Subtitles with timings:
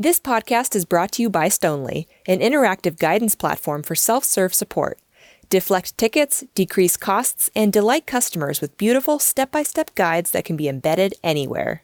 [0.00, 4.54] This podcast is brought to you by Stonly, an interactive guidance platform for self serve
[4.54, 4.98] support.
[5.50, 10.56] Deflect tickets, decrease costs, and delight customers with beautiful step by step guides that can
[10.56, 11.82] be embedded anywhere.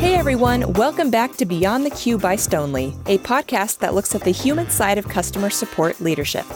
[0.00, 4.22] Hey everyone, welcome back to Beyond the Queue by Stonly, a podcast that looks at
[4.22, 6.46] the human side of customer support leadership.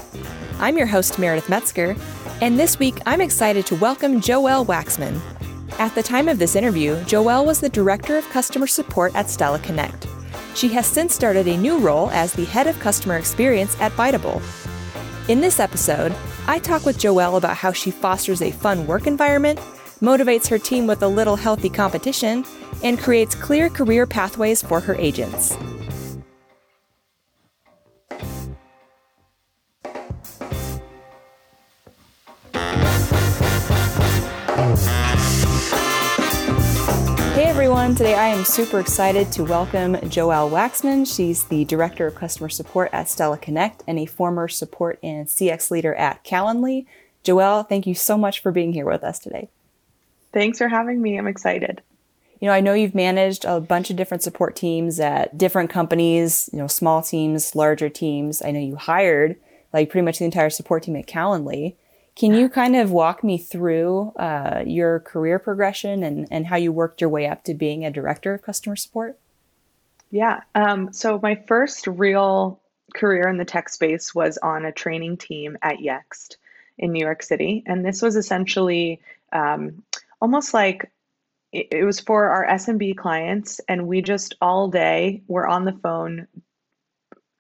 [0.59, 1.95] I'm your host, Meredith Metzger,
[2.41, 5.21] and this week I'm excited to welcome Joelle Waxman,
[5.79, 9.59] at the time of this interview, Joelle was the Director of Customer Support at Stella
[9.61, 10.07] Connect.
[10.55, 14.43] She has since started a new role as the Head of Customer Experience at Biteable.
[15.29, 16.15] In this episode,
[16.47, 19.59] I talk with Joelle about how she fosters a fun work environment,
[20.01, 22.45] motivates her team with a little healthy competition,
[22.83, 25.57] and creates clear career pathways for her agents.
[37.41, 37.95] Everyone.
[37.95, 41.07] Today I am super excited to welcome Joelle Waxman.
[41.07, 45.71] She's the Director of Customer Support at Stella Connect and a former support and CX
[45.71, 46.87] leader at Calendly.
[47.25, 49.49] Joelle, thank you so much for being here with us today.
[50.33, 51.19] Thanks for having me.
[51.19, 51.83] I'm excited.
[52.41, 56.51] You know, I know you've managed a bunch of different support teams at different companies,
[56.53, 58.43] you know, small teams, larger teams.
[58.43, 59.37] I know you hired
[59.73, 61.75] like pretty much the entire support team at Calendly.
[62.15, 66.71] Can you kind of walk me through uh, your career progression and, and how you
[66.71, 69.19] worked your way up to being a director of customer support?
[70.11, 70.43] Yeah.
[70.55, 72.61] Um, so, my first real
[72.95, 76.37] career in the tech space was on a training team at Yext
[76.77, 77.63] in New York City.
[77.67, 79.01] And this was essentially
[79.33, 79.83] um,
[80.21, 80.91] almost like
[81.51, 83.61] it, it was for our SMB clients.
[83.69, 86.27] And we just all day were on the phone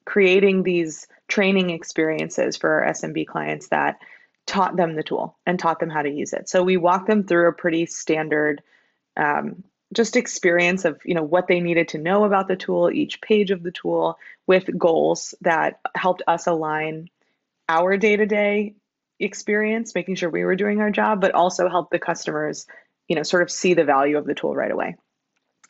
[0.04, 3.98] creating these training experiences for our SMB clients that
[4.46, 6.48] taught them the tool and taught them how to use it.
[6.48, 8.62] So we walked them through a pretty standard
[9.16, 13.20] um, just experience of you know what they needed to know about the tool, each
[13.20, 17.08] page of the tool, with goals that helped us align
[17.68, 18.74] our day to day
[19.20, 22.66] experience, making sure we were doing our job, but also help the customers
[23.08, 24.96] you know sort of see the value of the tool right away.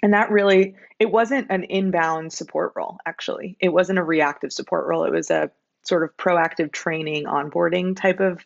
[0.03, 3.57] And that really, it wasn't an inbound support role, actually.
[3.61, 5.05] It wasn't a reactive support role.
[5.05, 5.53] It was a
[5.85, 8.45] sort of proactive training, onboarding type of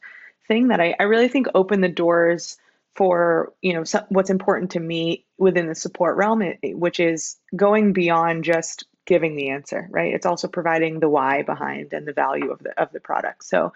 [0.48, 2.58] thing that I, I really think opened the doors
[2.94, 8.42] for you know what's important to me within the support realm which is going beyond
[8.42, 10.14] just giving the answer right?
[10.14, 13.44] It's also providing the why behind and the value of the of the product.
[13.44, 13.72] So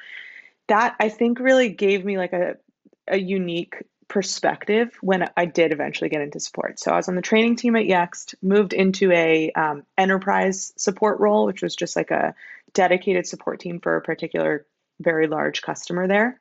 [0.71, 2.57] that i think really gave me like a,
[3.09, 6.81] a unique perspective when i did eventually get into support.
[6.81, 11.21] So i was on the training team at yext moved into a um, enterprise support
[11.21, 12.35] role which was just like a
[12.73, 14.67] dedicated support team for a particular
[15.01, 16.41] very large customer there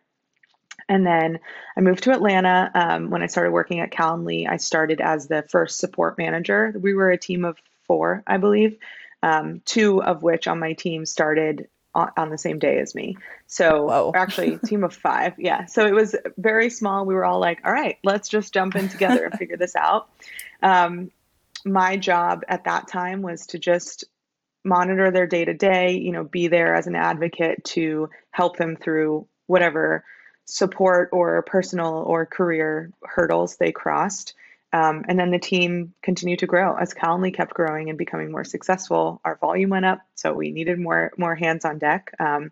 [0.87, 1.39] and then
[1.75, 2.71] I moved to Atlanta.
[2.73, 6.73] Um, when I started working at Calendly, I started as the first support manager.
[6.79, 8.77] We were a team of four, I believe,
[9.23, 13.17] um, two of which on my team started on, on the same day as me.
[13.47, 15.33] So actually, team of five.
[15.37, 15.65] Yeah.
[15.65, 17.05] So it was very small.
[17.05, 20.09] We were all like, all right, let's just jump in together and figure this out.
[20.61, 21.11] Um,
[21.63, 24.03] my job at that time was to just
[24.65, 28.75] monitor their day to day, you know, be there as an advocate to help them
[28.75, 30.03] through whatever
[30.49, 34.33] support or personal or career hurdles they crossed.
[34.73, 38.43] Um, and then the team continued to grow as Calendly kept growing and becoming more
[38.43, 39.21] successful.
[39.23, 42.13] Our volume went up, so we needed more more hands on deck.
[42.19, 42.51] Um,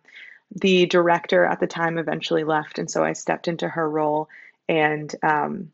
[0.55, 4.29] the director at the time eventually left, and so I stepped into her role
[4.69, 5.71] and um,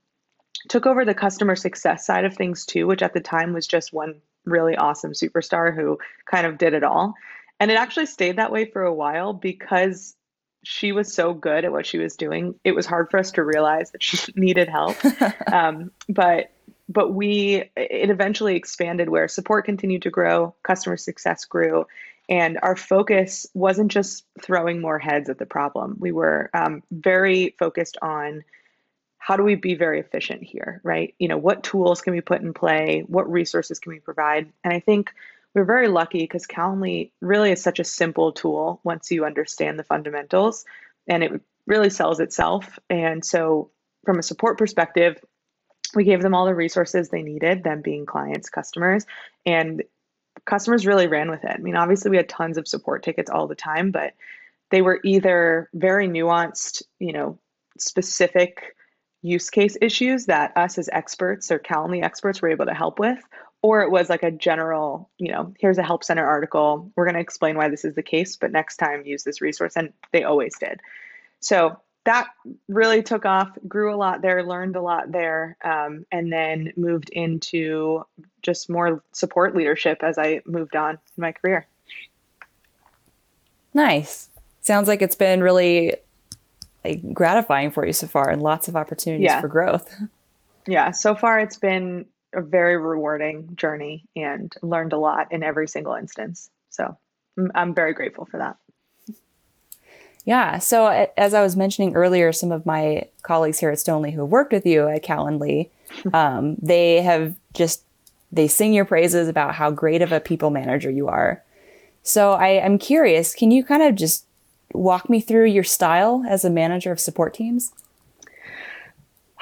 [0.69, 3.93] took over the customer success side of things too, which at the time was just
[3.93, 7.15] one really awesome superstar who kind of did it all.
[7.59, 10.15] And it actually stayed that way for a while because
[10.63, 12.55] she was so good at what she was doing.
[12.63, 14.97] It was hard for us to realize that she needed help.
[15.51, 16.51] um, but
[16.89, 21.85] but we it eventually expanded where support continued to grow, customer success grew,
[22.29, 25.97] and our focus wasn't just throwing more heads at the problem.
[25.99, 28.43] We were um, very focused on
[29.17, 31.15] how do we be very efficient here, right?
[31.17, 33.05] You know, what tools can we put in play?
[33.07, 34.51] What resources can we provide?
[34.65, 35.13] And I think
[35.53, 39.83] we're very lucky because Calendly really is such a simple tool once you understand the
[39.83, 40.65] fundamentals
[41.07, 42.79] and it really sells itself.
[42.89, 43.71] And so,
[44.05, 45.23] from a support perspective,
[45.95, 49.05] we gave them all the resources they needed, them being clients, customers,
[49.45, 49.83] and
[50.45, 51.51] customers really ran with it.
[51.51, 54.13] I mean, obviously, we had tons of support tickets all the time, but
[54.71, 57.37] they were either very nuanced, you know,
[57.77, 58.75] specific
[59.21, 63.19] use case issues that us as experts or Calendly experts were able to help with,
[63.63, 66.91] or it was like a general, you know, here's a help center article.
[66.95, 69.77] We're going to explain why this is the case, but next time use this resource.
[69.77, 70.81] And they always did.
[71.39, 72.27] So that
[72.67, 77.09] really took off, grew a lot there, learned a lot there, um, and then moved
[77.11, 78.05] into
[78.41, 81.65] just more support leadership as I moved on in my career.
[83.73, 84.29] Nice.
[84.59, 85.95] Sounds like it's been really
[86.83, 89.39] like, gratifying for you so far and lots of opportunities yeah.
[89.39, 89.95] for growth.
[90.65, 95.67] Yeah, so far it's been a very rewarding journey and learned a lot in every
[95.67, 96.49] single instance.
[96.69, 96.97] So
[97.55, 98.57] I'm very grateful for that.
[100.25, 100.59] Yeah.
[100.59, 104.29] So as I was mentioning earlier, some of my colleagues here at Stonly who have
[104.29, 105.69] worked with you at Calendly,
[106.13, 107.83] um, they have just
[108.31, 111.43] they sing your praises about how great of a people manager you are.
[112.01, 114.25] So I, I'm curious, can you kind of just
[114.73, 117.71] walk me through your style as a manager of support teams?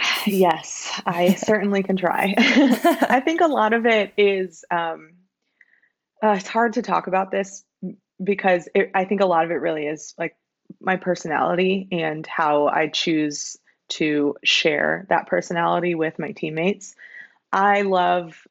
[0.28, 2.36] Yes, I certainly can try.
[2.38, 5.14] I think a lot of it is um,
[6.24, 7.64] uh, it's hard to talk about this
[8.24, 10.36] because it, I think a lot of it really is like
[10.80, 13.58] my personality and how I choose
[13.90, 16.96] to share that personality with my teammates.
[17.52, 18.48] I love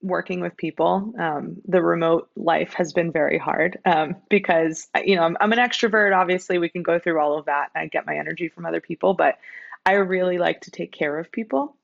[0.00, 1.12] working with people.
[1.18, 5.58] Um, the remote life has been very hard um, because you know I'm, I'm, an
[5.58, 6.14] extrovert.
[6.14, 7.70] Obviously, we can go through all of that.
[7.74, 9.38] I get my energy from other people, but
[9.86, 11.76] I really like to take care of people,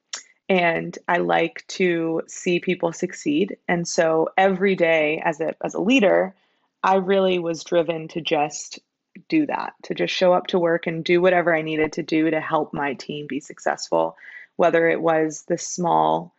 [0.49, 3.59] and I like to see people succeed.
[3.69, 6.35] And so every day, as a as a leader,
[6.83, 8.81] I really was driven to just
[9.29, 12.31] do that, to just show up to work and do whatever I needed to do
[12.31, 14.17] to help my team be successful,
[14.57, 16.35] whether it was the small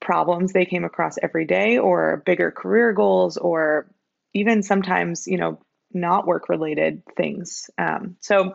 [0.00, 3.90] problems they came across every day or bigger career goals or
[4.32, 5.60] even sometimes, you know,
[5.92, 7.68] not work related things.
[7.76, 8.54] Um, so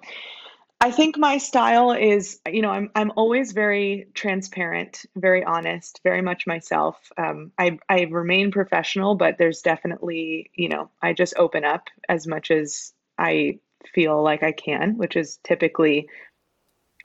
[0.82, 6.22] I think my style is, you know, I'm I'm always very transparent, very honest, very
[6.22, 7.12] much myself.
[7.18, 12.28] Um, I I remain professional, but there's definitely, you know, I just open up as
[12.28, 13.60] much as I
[13.94, 16.10] feel like I can, which is typically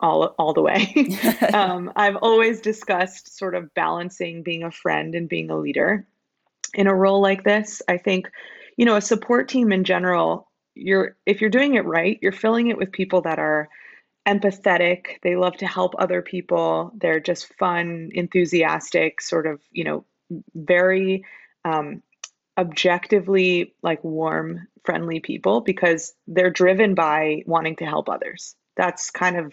[0.00, 1.16] all all the way.
[1.54, 6.06] um, I've always discussed sort of balancing being a friend and being a leader
[6.74, 7.82] in a role like this.
[7.88, 8.30] I think,
[8.76, 12.68] you know, a support team in general, you're if you're doing it right, you're filling
[12.68, 13.68] it with people that are
[14.26, 15.20] empathetic.
[15.22, 16.92] They love to help other people.
[16.96, 20.04] They're just fun, enthusiastic, sort of, you know,
[20.54, 21.24] very
[21.64, 22.02] um,
[22.58, 28.54] objectively like warm, friendly people because they're driven by wanting to help others.
[28.76, 29.52] That's kind of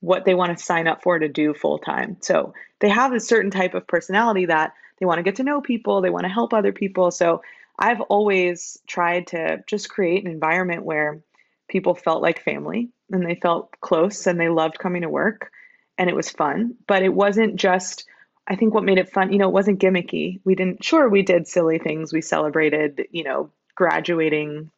[0.00, 2.18] what they want to sign up for to do full time.
[2.20, 5.60] So they have a certain type of personality that they want to get to know
[5.60, 7.10] people, they want to help other people.
[7.10, 7.42] So
[7.78, 11.20] I've always tried to just create an environment where
[11.68, 15.50] people felt like family and they felt close and they loved coming to work
[15.98, 16.76] and it was fun.
[16.86, 18.04] But it wasn't just,
[18.46, 20.40] I think what made it fun, you know, it wasn't gimmicky.
[20.44, 22.12] We didn't, sure, we did silly things.
[22.12, 24.70] We celebrated, you know, graduating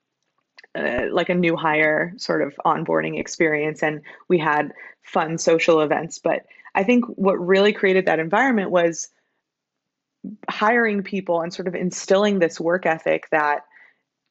[0.77, 4.73] uh, like a new hire sort of onboarding experience and we had
[5.03, 6.45] fun social events but
[6.75, 9.09] i think what really created that environment was
[10.49, 13.65] hiring people and sort of instilling this work ethic that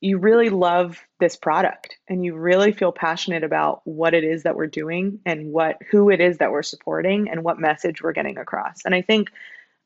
[0.02, 4.56] you really love this product and you really feel passionate about what it is that
[4.56, 8.38] we're doing and what who it is that we're supporting and what message we're getting
[8.38, 8.86] across.
[8.86, 9.30] And i think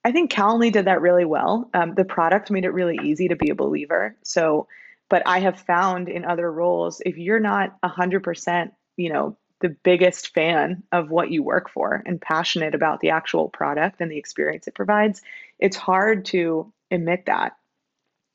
[0.03, 1.69] i think calendly did that really well.
[1.73, 4.15] Um, the product made it really easy to be a believer.
[4.23, 4.67] So
[5.09, 10.33] but I have found in other roles, if you're not 100%, you know, the biggest
[10.33, 14.67] fan of what you work for and passionate about the actual product and the experience
[14.67, 15.21] it provides,
[15.59, 17.53] it's hard to admit that.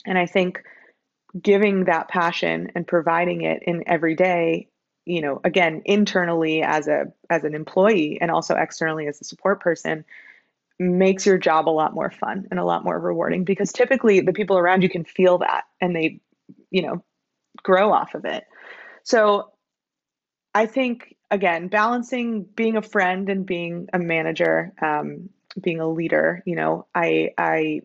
[0.07, 0.62] And I think
[1.40, 4.69] giving that passion and providing it in every day,
[5.04, 9.61] you know, again, internally as a as an employee and also externally as a support
[9.61, 10.04] person
[10.78, 14.33] makes your job a lot more fun and a lot more rewarding because typically the
[14.33, 16.21] people around you can feel that and they
[16.71, 17.04] you know,
[17.62, 18.45] grow off of it.
[19.04, 19.52] So
[20.54, 26.42] I think again, balancing being a friend and being a manager, um, being a leader,
[26.46, 27.82] you know, I I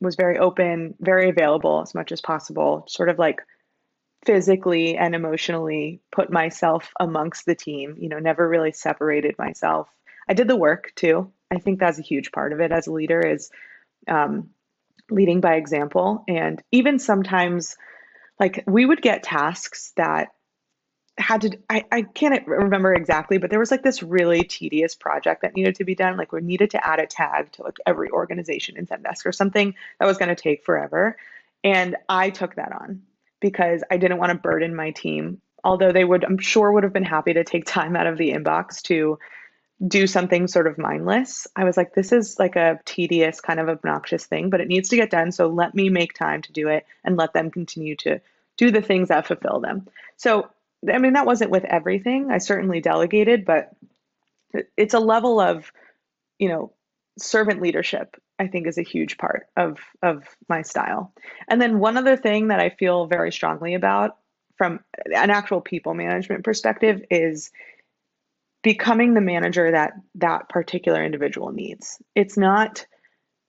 [0.00, 3.40] was very open, very available as much as possible, sort of like
[4.24, 9.88] physically and emotionally put myself amongst the team, you know, never really separated myself.
[10.28, 11.32] I did the work too.
[11.50, 13.50] I think that's a huge part of it as a leader is
[14.08, 14.50] um,
[15.10, 16.24] leading by example.
[16.28, 17.76] And even sometimes
[18.38, 20.28] like we would get tasks that
[21.18, 25.42] had to I, I can't remember exactly but there was like this really tedious project
[25.42, 28.10] that needed to be done like we needed to add a tag to like every
[28.10, 31.16] organization in zendesk or something that was going to take forever
[31.62, 33.02] and i took that on
[33.40, 36.94] because i didn't want to burden my team although they would i'm sure would have
[36.94, 39.18] been happy to take time out of the inbox to
[39.86, 43.68] do something sort of mindless i was like this is like a tedious kind of
[43.68, 46.68] obnoxious thing but it needs to get done so let me make time to do
[46.68, 48.18] it and let them continue to
[48.56, 49.88] do the things that fulfill them.
[50.16, 50.48] So
[50.90, 52.30] I mean, that wasn't with everything.
[52.30, 53.70] I certainly delegated, but
[54.76, 55.70] it's a level of,
[56.38, 56.72] you know,
[57.18, 61.12] servant leadership, I think is a huge part of of my style.
[61.48, 64.16] And then one other thing that I feel very strongly about
[64.56, 67.50] from an actual people management perspective is
[68.62, 72.00] becoming the manager that that particular individual needs.
[72.14, 72.86] It's not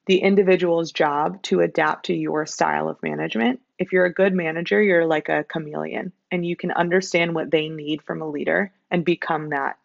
[0.08, 3.62] the individual's job to adapt to your style of management.
[3.80, 7.70] If you're a good manager, you're like a chameleon and you can understand what they
[7.70, 9.78] need from a leader and become that.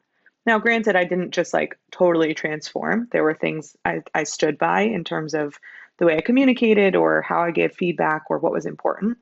[0.47, 3.09] Now, granted, I didn't just like totally transform.
[3.12, 5.59] There were things I, I stood by in terms of
[5.99, 9.18] the way I communicated or how I gave feedback or what was important.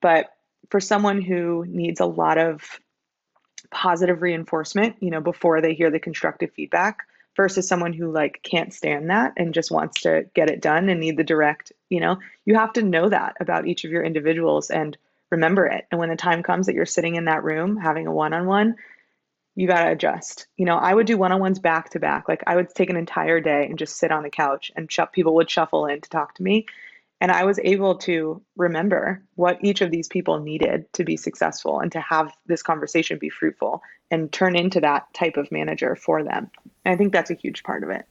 [0.00, 0.32] But
[0.70, 2.80] for someone who needs a lot of
[3.70, 7.00] positive reinforcement, you know, before they hear the constructive feedback,
[7.36, 11.00] versus someone who like can't stand that and just wants to get it done and
[11.00, 14.70] need the direct, you know, you have to know that about each of your individuals
[14.70, 14.96] and
[15.30, 15.86] remember it.
[15.90, 18.46] And when the time comes that you're sitting in that room having a one on
[18.46, 18.76] one,
[19.54, 20.46] you got to adjust.
[20.56, 22.28] You know, I would do one on ones back to back.
[22.28, 25.00] Like I would take an entire day and just sit on the couch and sh-
[25.12, 26.66] people would shuffle in to talk to me.
[27.22, 31.78] And I was able to remember what each of these people needed to be successful
[31.78, 36.24] and to have this conversation be fruitful and turn into that type of manager for
[36.24, 36.50] them.
[36.84, 38.06] And I think that's a huge part of it.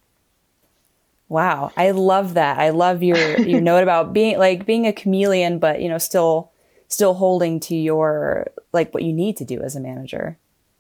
[1.27, 2.58] Wow, I love that.
[2.58, 6.53] I love your your note about being like being a chameleon, but you know, still
[6.88, 10.38] still holding to your like what you need to do as a manager.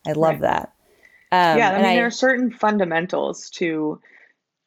[0.07, 0.41] I love right.
[0.41, 0.73] that.
[1.33, 3.99] Um, yeah, I mean, I, there are certain fundamentals to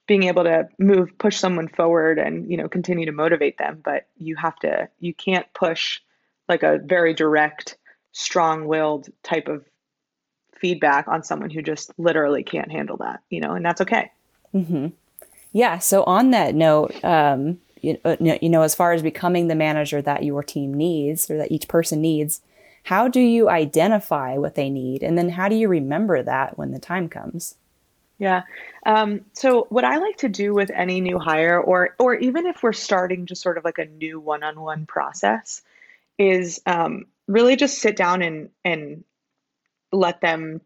[0.06, 4.06] being able to move push someone forward and you know continue to motivate them but
[4.16, 6.00] you have to you can't push
[6.48, 7.76] like a very direct
[8.12, 9.64] strong-willed type of
[10.58, 14.10] feedback on someone who just literally can't handle that you know and that's okay.
[14.54, 14.88] Mm-hmm.
[15.52, 19.56] yeah so on that note um, you, uh, you know as far as becoming the
[19.56, 22.40] manager that your team needs or that each person needs
[22.84, 25.02] how do you identify what they need?
[25.02, 27.56] And then how do you remember that when the time comes
[28.18, 28.42] yeah.
[28.86, 32.62] Um, so what I like to do with any new hire, or or even if
[32.62, 35.62] we're starting just sort of like a new one-on-one process,
[36.18, 39.04] is um, really just sit down and and
[39.92, 40.60] let them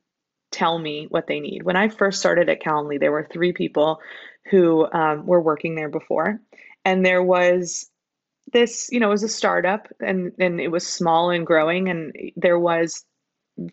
[0.51, 1.63] tell me what they need.
[1.63, 4.01] When I first started at Calendly, there were three people
[4.51, 6.41] who um, were working there before,
[6.85, 7.91] and there was
[8.53, 12.15] this, you know, it was a startup, and and it was small and growing, and
[12.37, 13.05] there was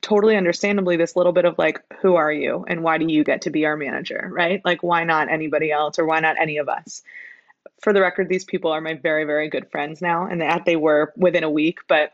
[0.01, 3.41] totally understandably this little bit of like who are you and why do you get
[3.43, 4.61] to be our manager right?
[4.65, 7.03] Like why not anybody else or why not any of us?
[7.81, 10.75] For the record these people are my very very good friends now and that they
[10.75, 12.13] were within a week but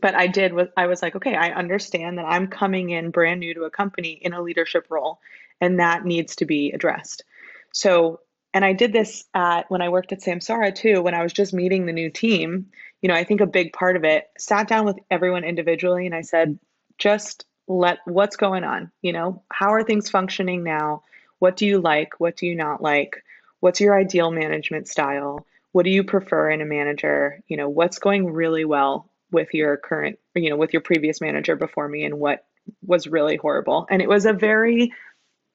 [0.00, 3.40] but i did was i was like okay i understand that i'm coming in brand
[3.40, 5.18] new to a company in a leadership role
[5.60, 7.24] and that needs to be addressed.
[7.72, 8.20] So
[8.54, 11.54] and i did this at when i worked at samsara too when i was just
[11.54, 12.66] meeting the new team
[13.00, 16.14] you know i think a big part of it sat down with everyone individually and
[16.14, 16.58] i said
[16.98, 18.90] just let what's going on?
[19.02, 21.02] You know how are things functioning now?
[21.38, 22.18] What do you like?
[22.18, 23.22] What do you not like?
[23.60, 25.46] What's your ideal management style?
[25.72, 27.40] What do you prefer in a manager?
[27.48, 31.56] You know what's going really well with your current you know with your previous manager
[31.56, 32.44] before me and what
[32.84, 33.86] was really horrible?
[33.90, 34.92] And it was a very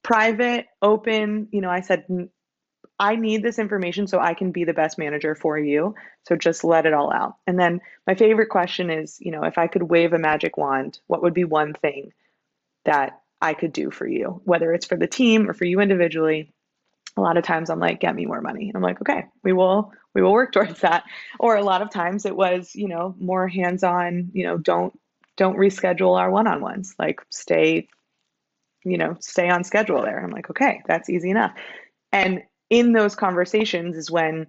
[0.02, 2.04] private open you know i said
[2.98, 5.94] I need this information so I can be the best manager for you.
[6.26, 7.36] So just let it all out.
[7.46, 10.98] And then my favorite question is, you know, if I could wave a magic wand,
[11.06, 12.12] what would be one thing
[12.84, 16.52] that I could do for you, whether it's for the team or for you individually?
[17.16, 18.72] A lot of times I'm like, get me more money.
[18.74, 21.04] I'm like, okay, we will we will work towards that.
[21.38, 24.98] Or a lot of times it was, you know, more hands-on, you know, don't
[25.36, 26.96] don't reschedule our one-on-ones.
[26.98, 27.88] Like stay,
[28.84, 30.18] you know, stay on schedule there.
[30.18, 31.52] I'm like, okay, that's easy enough.
[32.10, 34.46] And in those conversations is when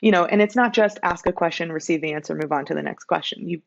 [0.00, 2.74] you know and it's not just ask a question receive the answer move on to
[2.74, 3.48] the next question.
[3.48, 3.62] You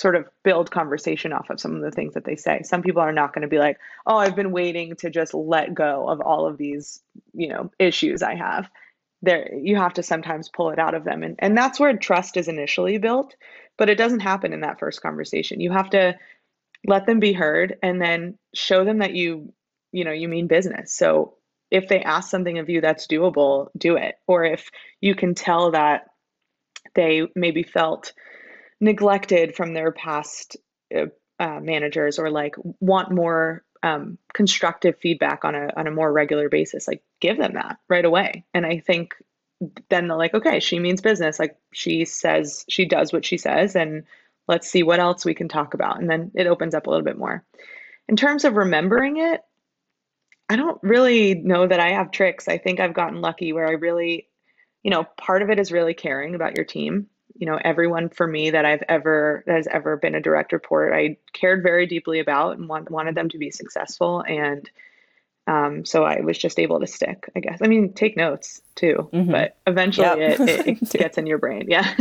[0.00, 2.62] sort of build conversation off of some of the things that they say.
[2.64, 5.74] Some people are not going to be like oh i've been waiting to just let
[5.74, 7.00] go of all of these
[7.32, 8.70] you know issues i have.
[9.24, 11.22] There you have to sometimes pull it out of them.
[11.22, 13.36] And, and that's where trust is initially built
[13.78, 15.60] but it doesn't happen in that first conversation.
[15.60, 16.16] You have to
[16.86, 19.52] let them be heard and then show them that you
[19.92, 20.92] you know you mean business.
[20.92, 21.34] So
[21.72, 24.16] if they ask something of you that's doable, do it.
[24.26, 26.10] Or if you can tell that
[26.94, 28.12] they maybe felt
[28.78, 30.58] neglected from their past
[30.94, 31.06] uh,
[31.40, 36.50] uh, managers or like want more um, constructive feedback on a on a more regular
[36.50, 38.44] basis, like give them that right away.
[38.52, 39.14] And I think
[39.88, 41.38] then they're like, okay, she means business.
[41.38, 44.04] Like she says, she does what she says, and
[44.46, 46.00] let's see what else we can talk about.
[46.00, 47.44] And then it opens up a little bit more.
[48.08, 49.40] In terms of remembering it,
[50.52, 52.48] I don't really know that I have tricks.
[52.48, 54.28] I think I've gotten lucky where I really,
[54.82, 58.26] you know, part of it is really caring about your team you know, everyone for
[58.26, 62.20] me that I've ever that has ever been a direct report, I cared very deeply
[62.20, 64.22] about and want, wanted them to be successful.
[64.26, 64.68] And
[65.46, 67.58] um, so I was just able to stick, I guess.
[67.62, 69.30] I mean, take notes too, mm-hmm.
[69.30, 70.40] but eventually yep.
[70.40, 71.66] it, it, it gets in your brain.
[71.68, 71.94] Yeah.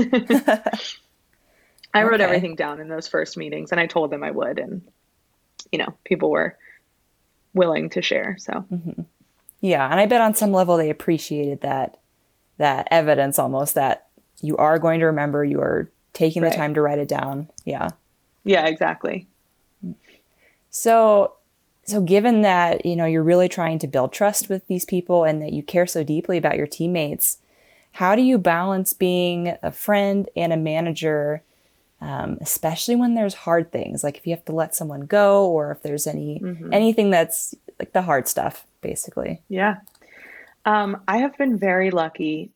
[1.93, 2.24] I wrote okay.
[2.24, 4.60] everything down in those first meetings and I told them I would.
[4.60, 4.84] And,
[5.72, 6.58] you know, people were
[7.53, 8.38] willing to share.
[8.39, 9.01] So, mm-hmm.
[9.60, 9.89] yeah.
[9.89, 11.98] And I bet on some level they appreciated that,
[12.58, 14.08] that evidence almost that
[14.41, 16.51] you are going to remember, you are taking right.
[16.51, 17.50] the time to write it down.
[17.65, 17.89] Yeah.
[18.43, 19.27] Yeah, exactly.
[20.70, 21.34] So,
[21.84, 25.41] so given that, you know, you're really trying to build trust with these people and
[25.41, 27.38] that you care so deeply about your teammates,
[27.93, 31.43] how do you balance being a friend and a manager
[32.01, 35.72] um, especially when there's hard things, like if you have to let someone go or
[35.72, 36.74] if there's any mm-hmm.
[36.74, 39.41] anything that's like the hard stuff, basically.
[39.50, 39.77] Yeah,
[40.65, 42.51] um, I have been very lucky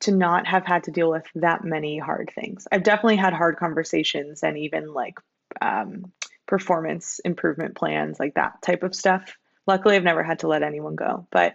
[0.00, 2.66] to not have had to deal with that many hard things.
[2.70, 5.18] I've definitely had hard conversations and even like
[5.60, 6.12] um,
[6.46, 9.36] performance improvement plans, like that type of stuff.
[9.66, 11.54] Luckily, I've never had to let anyone go, but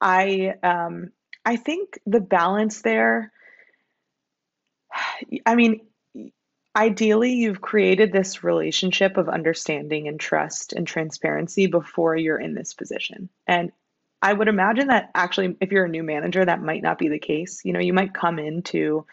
[0.00, 1.10] I um,
[1.44, 3.32] I think the balance there.
[5.46, 5.80] I mean,
[6.76, 12.74] ideally you've created this relationship of understanding and trust and transparency before you're in this
[12.74, 13.28] position.
[13.46, 13.72] And
[14.22, 17.18] i would imagine that actually if you're a new manager that might not be the
[17.18, 17.62] case.
[17.64, 19.06] You know you might come into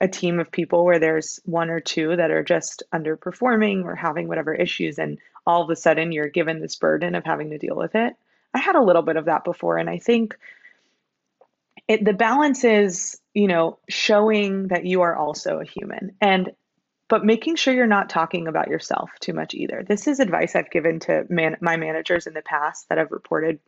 [0.00, 4.28] a team of people where there's one or two that are just underperforming or having
[4.28, 7.76] whatever issues and all of a sudden you're given this burden of having to deal
[7.76, 8.14] with it.
[8.54, 10.36] I had a little bit of that before and i think
[11.88, 16.14] it, the balance is you know showing that you are also a human.
[16.20, 16.52] And
[17.12, 19.84] but making sure you're not talking about yourself too much either.
[19.86, 23.58] This is advice I've given to man- my managers in the past that have reported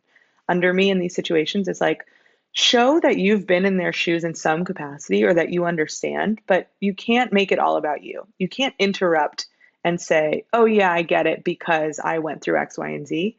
[0.49, 2.07] under me in these situations is like
[2.53, 6.71] show that you've been in their shoes in some capacity or that you understand, but
[6.79, 8.25] you can't make it all about you.
[8.39, 9.45] You can't interrupt
[9.83, 13.37] and say, "Oh yeah, I get it because I went through X, Y, and Z."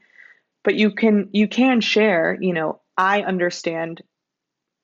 [0.62, 4.02] But you can you can share, you know, I understand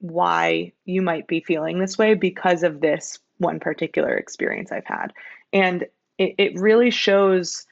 [0.01, 5.13] why you might be feeling this way because of this one particular experience I've had.
[5.53, 5.87] And
[6.19, 7.67] it, it really shows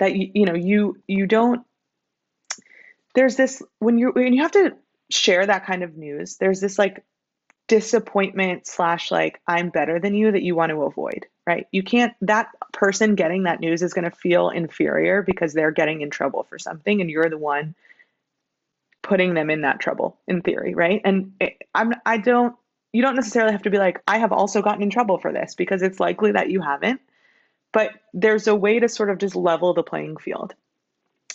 [0.00, 1.64] that you, you know you you don't
[3.14, 4.74] there's this when you when you have to
[5.10, 7.04] share that kind of news there's this like
[7.68, 12.14] disappointment slash like i'm better than you that you want to avoid right you can't
[12.20, 16.44] that person getting that news is going to feel inferior because they're getting in trouble
[16.48, 17.74] for something and you're the one
[19.02, 22.56] putting them in that trouble in theory right and it, i'm i don't
[22.92, 25.54] you don't necessarily have to be like, I have also gotten in trouble for this
[25.54, 27.00] because it's likely that you haven't.
[27.72, 30.54] But there's a way to sort of just level the playing field.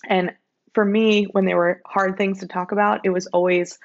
[0.08, 0.34] And
[0.74, 3.80] for me, when there were hard things to talk about, it was always,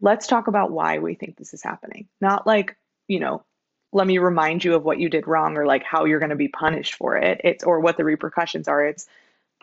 [0.00, 2.06] let's talk about why we think this is happening.
[2.20, 2.76] Not like,
[3.08, 3.44] you know,
[3.92, 6.36] let me remind you of what you did wrong or like how you're going to
[6.36, 7.40] be punished for it.
[7.42, 8.86] It's or what the repercussions are.
[8.86, 9.08] It's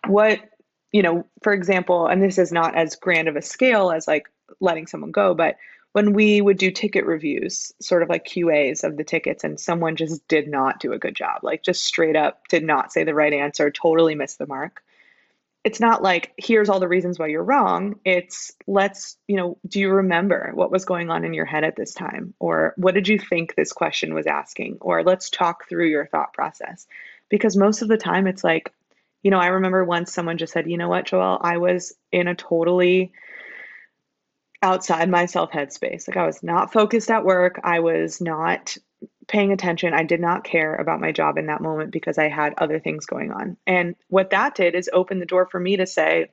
[0.08, 0.40] what,
[0.92, 4.28] you know, for example, and this is not as grand of a scale as like
[4.60, 5.56] letting someone go, but
[5.94, 9.96] when we would do ticket reviews, sort of like QAs of the tickets, and someone
[9.96, 13.14] just did not do a good job, like just straight up did not say the
[13.14, 14.84] right answer, totally missed the mark.
[15.64, 18.00] It's not like, here's all the reasons why you're wrong.
[18.04, 21.78] It's, let's, you know, do you remember what was going on in your head at
[21.78, 22.34] this time?
[22.40, 24.80] Or what did you think this question was asking?
[24.82, 26.86] Or let's talk through your thought process.
[27.30, 28.74] Because most of the time, it's like,
[29.22, 32.28] you know, I remember once someone just said, you know what, Joelle, I was in
[32.28, 33.14] a totally
[34.64, 36.08] outside myself headspace.
[36.08, 37.60] Like I was not focused at work.
[37.64, 38.78] I was not
[39.28, 39.94] paying attention.
[39.94, 43.06] I did not care about my job in that moment because I had other things
[43.06, 43.58] going on.
[43.68, 46.32] And what that did is open the door for me to say,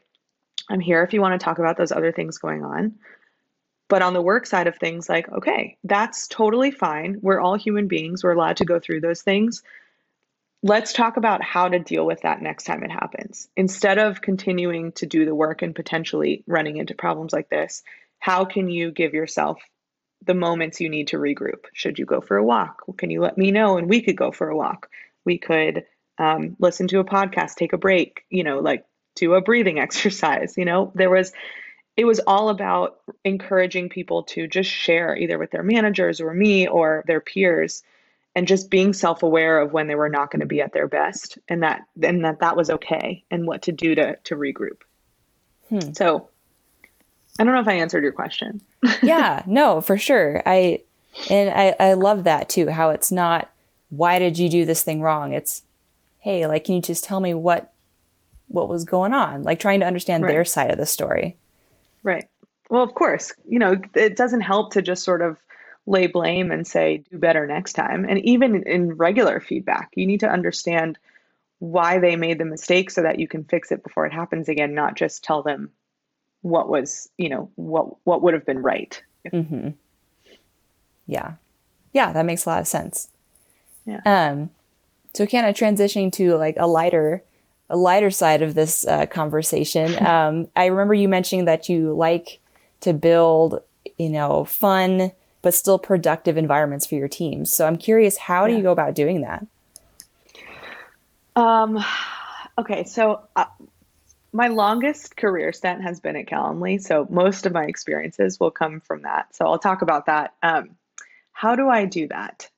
[0.69, 2.95] I'm here if you want to talk about those other things going on.
[3.89, 7.19] But on the work side of things, like, okay, that's totally fine.
[7.21, 8.23] We're all human beings.
[8.23, 9.63] We're allowed to go through those things.
[10.63, 13.49] Let's talk about how to deal with that next time it happens.
[13.57, 17.83] Instead of continuing to do the work and potentially running into problems like this,
[18.21, 19.61] how can you give yourself
[20.25, 21.65] the moments you need to regroup?
[21.73, 22.83] Should you go for a walk?
[22.97, 23.79] Can you let me know?
[23.79, 24.89] And we could go for a walk.
[25.25, 25.85] We could
[26.19, 28.85] um, listen to a podcast, take a break, you know, like
[29.17, 30.57] do a breathing exercise.
[30.57, 31.33] You know, there was,
[31.97, 36.69] it was all about encouraging people to just share either with their managers or me
[36.69, 37.83] or their peers
[38.37, 41.39] and just being self-aware of when they were not going to be at their best
[41.49, 44.83] and that and that that was okay and what to do to to regroup
[45.69, 45.93] hmm.
[45.93, 46.30] so
[47.41, 48.61] I don't know if I answered your question.
[49.03, 50.43] yeah, no, for sure.
[50.45, 50.83] I
[51.31, 53.51] and I, I love that too, how it's not
[53.89, 55.33] why did you do this thing wrong?
[55.33, 55.63] It's
[56.19, 57.73] hey, like can you just tell me what
[58.49, 59.43] what was going on?
[59.43, 60.33] Like trying to understand right.
[60.33, 61.39] their side of the story.
[62.03, 62.29] Right.
[62.69, 65.39] Well, of course, you know, it doesn't help to just sort of
[65.87, 70.21] lay blame and say do better next time and even in regular feedback you need
[70.21, 70.99] to understand
[71.59, 74.75] why they made the mistake so that you can fix it before it happens again
[74.75, 75.71] not just tell them
[76.43, 79.03] what was you know what what would have been right.
[79.33, 79.71] Mm-hmm.
[81.07, 81.35] yeah.
[81.93, 83.09] Yeah that makes a lot of sense.
[83.85, 84.01] Yeah.
[84.05, 84.51] Um
[85.15, 87.23] so kind of transitioning to like a lighter
[87.69, 92.41] a lighter side of this uh, conversation um i remember you mentioning that you like
[92.81, 93.63] to build
[93.99, 98.55] you know fun but still productive environments for your teams so i'm curious how do
[98.55, 99.47] you go about doing that?
[101.37, 101.83] Um
[102.59, 103.47] okay so uh,
[104.33, 108.81] my longest career stint has been at Calendly, so most of my experiences will come
[108.81, 109.35] from that.
[109.35, 110.35] So I'll talk about that.
[110.43, 110.77] Um,
[111.33, 112.49] how do I do that?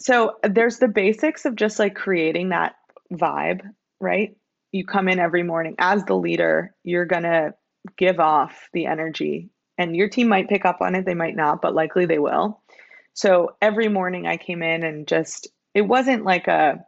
[0.00, 2.74] So there's the basics of just like creating that
[3.12, 3.62] vibe,
[4.00, 4.36] right?
[4.72, 7.54] You come in every morning as the leader, you're to
[7.96, 11.62] give off the energy, and your team might pick up on it, they might not,
[11.62, 12.60] but likely they will.
[13.12, 16.84] So every morning I came in and just, it wasn't like a,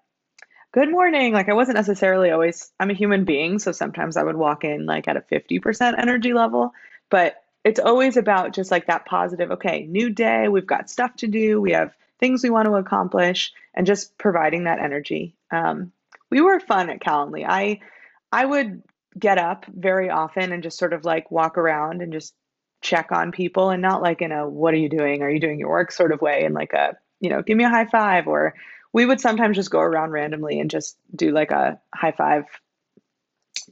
[0.76, 1.32] good morning.
[1.32, 3.58] Like I wasn't necessarily always, I'm a human being.
[3.58, 6.74] So sometimes I would walk in like at a 50% energy level,
[7.08, 11.28] but it's always about just like that positive, okay, new day, we've got stuff to
[11.28, 15.34] do, we have things we want to accomplish, and just providing that energy.
[15.50, 15.92] Um,
[16.30, 17.46] we were fun at Calendly.
[17.48, 17.80] I,
[18.30, 18.82] I would
[19.18, 22.34] get up very often and just sort of like walk around and just
[22.82, 25.58] check on people and not like in a what are you doing are you doing
[25.58, 28.28] your work sort of way and like a you know give me a high five
[28.28, 28.54] or
[28.96, 32.46] we would sometimes just go around randomly and just do like a high five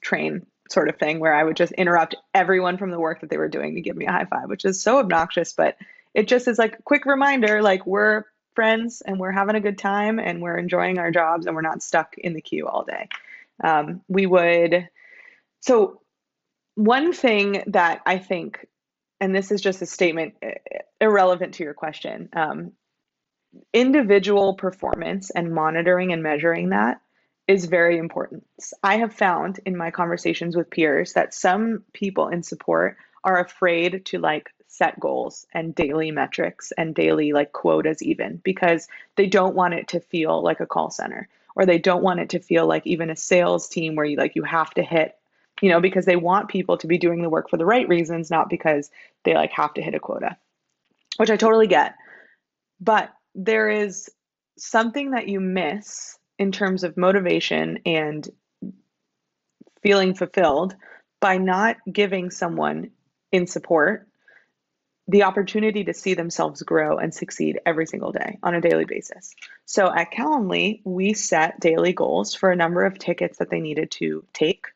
[0.02, 3.38] train sort of thing where I would just interrupt everyone from the work that they
[3.38, 5.78] were doing to give me a high five, which is so obnoxious, but
[6.12, 9.78] it just is like a quick reminder like we're friends and we're having a good
[9.78, 13.08] time and we're enjoying our jobs and we're not stuck in the queue all day.
[13.62, 14.90] Um, we would,
[15.60, 16.02] so
[16.74, 18.66] one thing that I think,
[19.22, 20.34] and this is just a statement
[21.00, 22.72] irrelevant to your question, um,
[23.72, 27.00] individual performance and monitoring and measuring that
[27.46, 28.46] is very important.
[28.82, 34.04] I have found in my conversations with peers that some people in support are afraid
[34.06, 39.54] to like set goals and daily metrics and daily like quotas even because they don't
[39.54, 42.66] want it to feel like a call center or they don't want it to feel
[42.66, 45.16] like even a sales team where you like you have to hit
[45.60, 48.32] you know because they want people to be doing the work for the right reasons
[48.32, 48.90] not because
[49.22, 50.36] they like have to hit a quota
[51.18, 51.94] which I totally get
[52.80, 54.10] but there is
[54.56, 58.28] something that you miss in terms of motivation and
[59.82, 60.74] feeling fulfilled
[61.20, 62.90] by not giving someone
[63.32, 64.08] in support
[65.06, 69.34] the opportunity to see themselves grow and succeed every single day on a daily basis.
[69.66, 73.90] So at Calendly, we set daily goals for a number of tickets that they needed
[73.92, 74.66] to take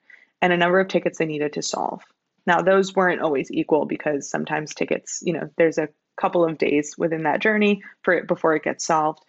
[0.43, 2.03] and a number of tickets they needed to solve.
[2.47, 5.89] Now, those weren't always equal because sometimes tickets, you know, there's a
[6.21, 9.23] couple of days within that journey for it before it gets solved.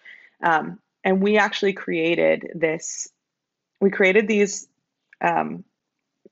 [0.44, 3.08] Um, and we actually created this,
[3.80, 4.68] we created these
[5.22, 5.64] um,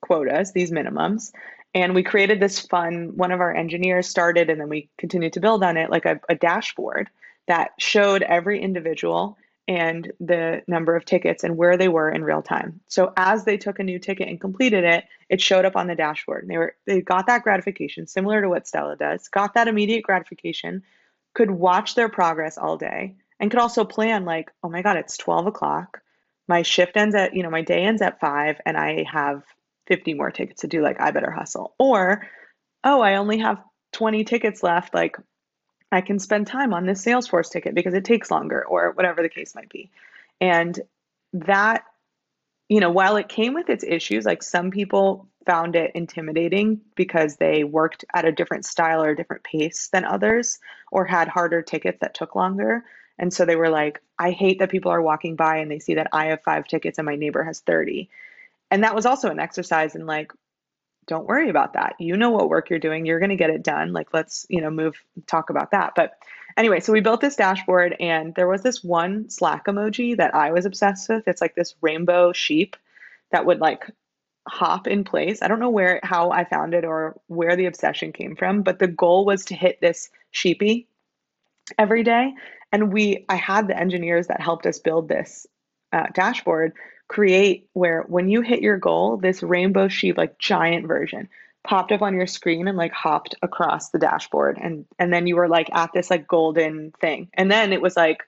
[0.02, 1.32] quotas, these minimums,
[1.74, 5.40] and we created this fun, one of our engineers started, and then we continued to
[5.40, 7.10] build on it like a, a dashboard
[7.48, 9.38] that showed every individual
[9.68, 12.80] and the number of tickets and where they were in real time.
[12.88, 15.96] So as they took a new ticket and completed it, it showed up on the
[15.96, 16.44] dashboard.
[16.44, 20.04] And they were they got that gratification similar to what Stella does, got that immediate
[20.04, 20.84] gratification,
[21.34, 25.18] could watch their progress all day, and could also plan like, oh my God, it's
[25.18, 26.02] 12 o'clock.
[26.48, 29.44] My shift ends at, you know, my day ends at five and I have
[29.88, 31.76] 50 more tickets to do, like I better hustle.
[31.78, 32.26] Or,
[32.86, 34.94] oh, I only have 20 tickets left.
[34.94, 35.18] Like
[35.92, 39.30] I can spend time on this Salesforce ticket because it takes longer or whatever the
[39.30, 39.90] case might be.
[40.42, 40.80] And
[41.34, 41.84] that,
[42.70, 47.38] you know, while it came with its issues, like some people found it intimidating because
[47.38, 50.60] they worked at a different style or a different pace than others
[50.92, 52.84] or had harder tickets that took longer.
[53.18, 55.96] And so they were like, I hate that people are walking by and they see
[55.96, 58.10] that I have five tickets and my neighbor has 30.
[58.70, 60.34] And that was also an exercise in like,
[61.08, 61.96] don't worry about that.
[62.00, 63.06] You know what work you're doing.
[63.06, 63.94] You're going to get it done.
[63.94, 65.94] Like, let's, you know, move, talk about that.
[65.96, 66.14] But
[66.58, 70.52] anyway, so we built this dashboard and there was this one Slack emoji that I
[70.52, 71.28] was obsessed with.
[71.28, 72.76] It's like this rainbow sheep
[73.32, 73.90] that would like
[74.48, 75.42] hop in place.
[75.42, 78.80] I don't know where, how I found it or where the obsession came from, but
[78.80, 80.88] the goal was to hit this sheepy
[81.78, 82.34] every day.
[82.72, 85.48] And we, I had the engineers that helped us build this
[85.94, 86.74] uh, dashboard
[87.08, 91.30] create where when you hit your goal, this rainbow sheep, like giant version,
[91.64, 95.36] popped up on your screen and like hopped across the dashboard and and then you
[95.36, 98.24] were like at this like golden thing and then it was like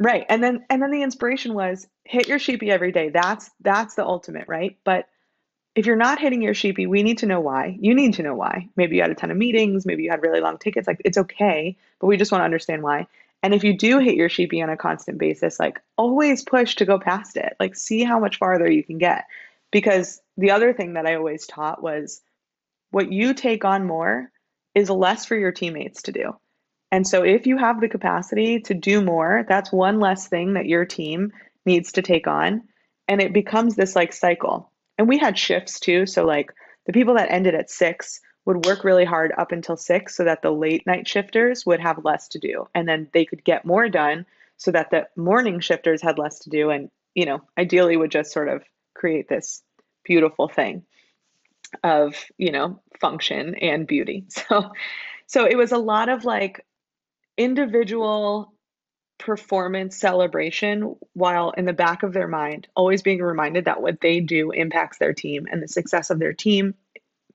[0.00, 3.94] right and then and then the inspiration was hit your sheepy every day that's that's
[3.94, 5.06] the ultimate right but
[5.76, 7.76] if you're not hitting your sheepy, we need to know why.
[7.78, 8.70] You need to know why.
[8.76, 10.88] Maybe you had a ton of meetings, maybe you had really long tickets.
[10.88, 13.06] Like it's okay, but we just want to understand why.
[13.42, 16.84] And if you do hit your sheepy on a constant basis, like always push to
[16.84, 17.54] go past it.
[17.60, 19.26] Like see how much farther you can get.
[19.70, 22.22] Because the other thing that I always taught was
[22.90, 24.30] what you take on more
[24.74, 26.36] is less for your teammates to do.
[26.90, 30.66] And so if you have the capacity to do more, that's one less thing that
[30.66, 31.32] your team
[31.64, 32.62] needs to take on.
[33.08, 36.06] And it becomes this like cycle and we had shifts too.
[36.06, 36.52] So like
[36.86, 40.40] the people that ended at six would work really hard up until six so that
[40.40, 42.68] the late night shifters would have less to do.
[42.74, 44.24] And then they could get more done
[44.56, 46.70] so that the morning shifters had less to do.
[46.70, 48.62] And, you know, ideally would just sort of
[48.94, 49.62] create this
[50.04, 50.84] beautiful thing
[51.82, 54.24] of, you know, function and beauty.
[54.48, 54.72] So,
[55.28, 56.64] so it was a lot of like
[57.36, 58.54] individual
[59.18, 64.20] performance celebration while in the back of their mind always being reminded that what they
[64.20, 66.74] do impacts their team and the success of their team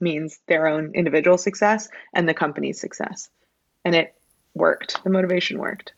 [0.02, 3.30] means their own individual success and the company's success
[3.86, 4.14] and it
[4.54, 5.94] worked the motivation worked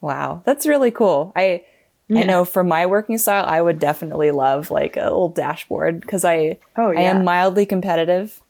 [0.00, 1.62] wow that's really cool i
[2.08, 2.20] yeah.
[2.20, 6.24] i know for my working style i would definitely love like a little dashboard because
[6.24, 7.00] i oh, yeah.
[7.00, 8.40] i am mildly competitive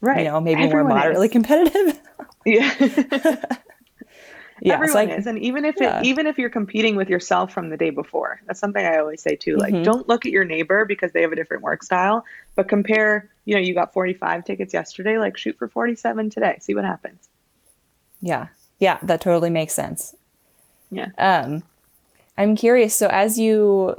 [0.00, 1.32] right you know maybe Everyone more moderately is.
[1.32, 2.00] competitive
[2.46, 3.44] yeah
[4.60, 6.00] yeah, everyone like, is and even if yeah.
[6.00, 9.22] it even if you're competing with yourself from the day before that's something i always
[9.22, 9.84] say too like mm-hmm.
[9.84, 12.24] don't look at your neighbor because they have a different work style
[12.56, 16.58] but compare you know you got 45 tickets yesterday like shoot for 47 today.
[16.60, 17.28] See what happens.
[18.20, 18.48] Yeah.
[18.78, 20.14] Yeah that totally makes sense.
[20.90, 21.08] Yeah.
[21.18, 21.62] Um
[22.36, 23.96] i'm curious so as you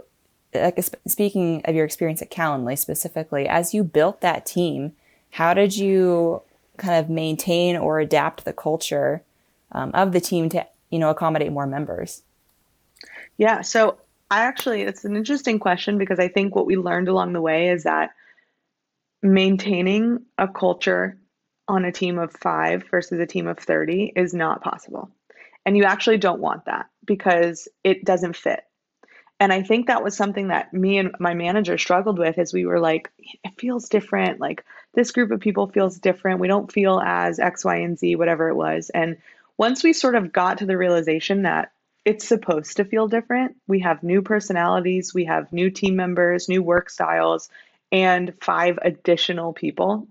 [0.53, 4.93] like speaking of your experience at calendly specifically as you built that team
[5.31, 6.41] how did you
[6.79, 9.21] kind of maintain or adapt the culture
[9.71, 12.23] um, of the team to you know accommodate more members?
[13.37, 13.97] Yeah, so
[14.31, 17.69] I actually it's an interesting question because I think what we learned along the way
[17.69, 18.11] is that
[19.21, 21.17] maintaining a culture
[21.67, 25.11] on a team of 5 versus a team of 30 is not possible.
[25.65, 28.63] And you actually don't want that because it doesn't fit.
[29.39, 32.65] And I think that was something that me and my manager struggled with as we
[32.65, 34.41] were like, it feels different.
[34.41, 36.41] Like this group of people feels different.
[36.41, 38.89] We don't feel as X, Y, and Z, whatever it was.
[38.89, 39.17] And
[39.57, 41.71] once we sort of got to the realization that
[42.03, 46.63] it's supposed to feel different, we have new personalities, we have new team members, new
[46.63, 47.49] work styles,
[47.91, 50.07] and five additional people.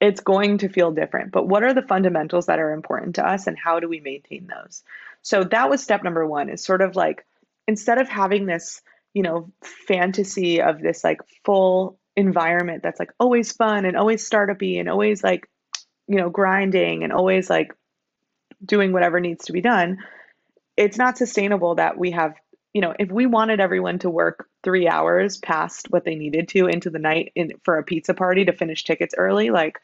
[0.00, 1.32] It's going to feel different.
[1.32, 4.46] But what are the fundamentals that are important to us and how do we maintain
[4.46, 4.82] those?
[5.22, 7.24] So that was step number one is sort of like
[7.66, 8.82] instead of having this,
[9.14, 9.50] you know,
[9.88, 15.24] fantasy of this like full environment that's like always fun and always startupy and always
[15.24, 15.48] like,
[16.06, 17.74] you know, grinding and always like
[18.64, 19.98] doing whatever needs to be done,
[20.76, 22.34] it's not sustainable that we have,
[22.72, 26.66] you know, if we wanted everyone to work three hours past what they needed to
[26.66, 29.80] into the night in, for a pizza party to finish tickets early, like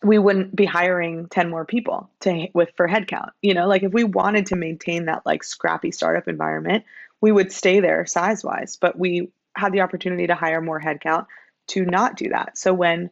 [0.00, 3.30] we wouldn't be hiring 10 more people to with for headcount.
[3.42, 6.84] You know, like if we wanted to maintain that like scrappy startup environment,
[7.20, 11.26] we would stay there size wise, but we had the opportunity to hire more headcount
[11.66, 12.56] to not do that.
[12.56, 13.10] So when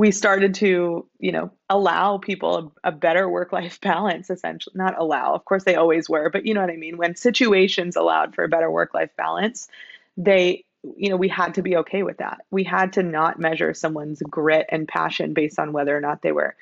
[0.00, 4.72] we started to you know allow people a, a better work life balance essentially.
[4.74, 6.96] Not allow of course they always were but you know what i mean.
[6.96, 9.68] When situations allowed for a better work life balance
[10.16, 10.64] they
[10.96, 12.40] you know we had to be okay with that.
[12.50, 16.32] We had to not measure someone's grit and passion based on whether or not they
[16.32, 16.56] were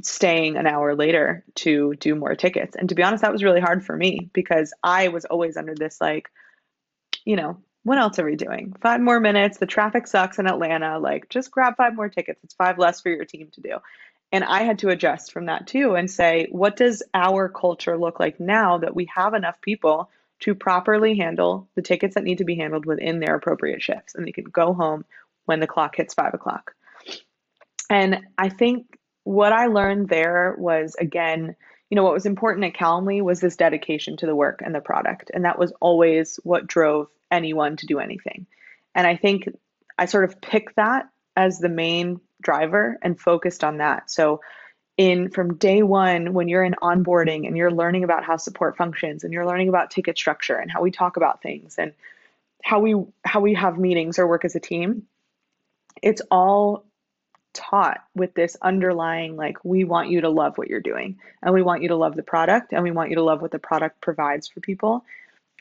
[0.00, 2.76] staying an hour later to do more tickets.
[2.76, 5.74] And to be honest that was really hard for me because i was always under
[5.74, 6.28] this like
[7.24, 8.74] you know what else are we doing?
[8.80, 9.58] Five more minutes.
[9.58, 10.98] The traffic sucks in Atlanta.
[10.98, 12.40] Like, just grab five more tickets.
[12.44, 13.76] It's five less for your team to do.
[14.32, 18.20] And I had to adjust from that too and say, what does our culture look
[18.20, 22.44] like now that we have enough people to properly handle the tickets that need to
[22.44, 24.14] be handled within their appropriate shifts?
[24.14, 25.04] And they can go home
[25.46, 26.74] when the clock hits five o'clock.
[27.88, 28.86] And I think
[29.24, 31.56] what I learned there was again,
[31.88, 34.80] you know, what was important at Calendly was this dedication to the work and the
[34.80, 35.32] product.
[35.34, 38.46] And that was always what drove anyone to do anything.
[38.94, 39.48] And I think
[39.98, 44.10] I sort of picked that as the main driver and focused on that.
[44.10, 44.40] So
[45.00, 49.24] in from day one when you're in onboarding and you're learning about how support functions
[49.24, 51.94] and you're learning about ticket structure and how we talk about things and
[52.62, 55.04] how we how we have meetings or work as a team
[56.02, 56.84] it's all
[57.54, 61.62] taught with this underlying like we want you to love what you're doing and we
[61.62, 64.02] want you to love the product and we want you to love what the product
[64.02, 65.02] provides for people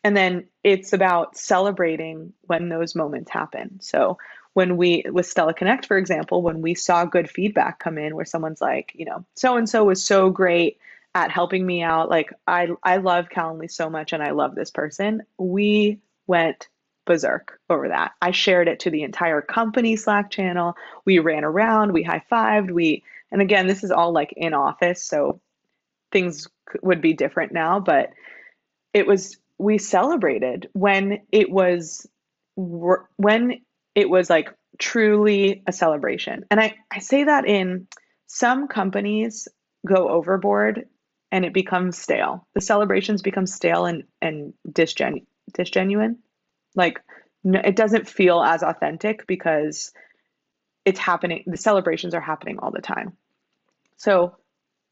[0.03, 3.79] and then it's about celebrating when those moments happen.
[3.81, 4.17] So
[4.53, 8.25] when we with Stella Connect, for example, when we saw good feedback come in where
[8.25, 10.77] someone's like, you know, so and so was so great
[11.15, 12.09] at helping me out.
[12.09, 15.23] Like I I love Calendly so much and I love this person.
[15.37, 16.67] We went
[17.05, 18.11] berserk over that.
[18.21, 20.75] I shared it to the entire company Slack channel.
[21.05, 25.03] We ran around, we high fived, we, and again, this is all like in office,
[25.03, 25.41] so
[26.11, 26.47] things
[26.83, 28.11] would be different now, but
[28.93, 32.07] it was, we celebrated when it was,
[32.55, 33.61] when
[33.93, 36.45] it was like truly a celebration.
[36.49, 37.87] And I, I say that in
[38.25, 39.47] some companies
[39.85, 40.87] go overboard
[41.31, 42.47] and it becomes stale.
[42.55, 45.25] The celebrations become stale and, and disgenu-
[45.57, 46.17] disgenuine.
[46.75, 47.01] Like
[47.43, 49.91] no, it doesn't feel as authentic because
[50.85, 51.43] it's happening.
[51.47, 53.17] The celebrations are happening all the time.
[53.97, 54.35] So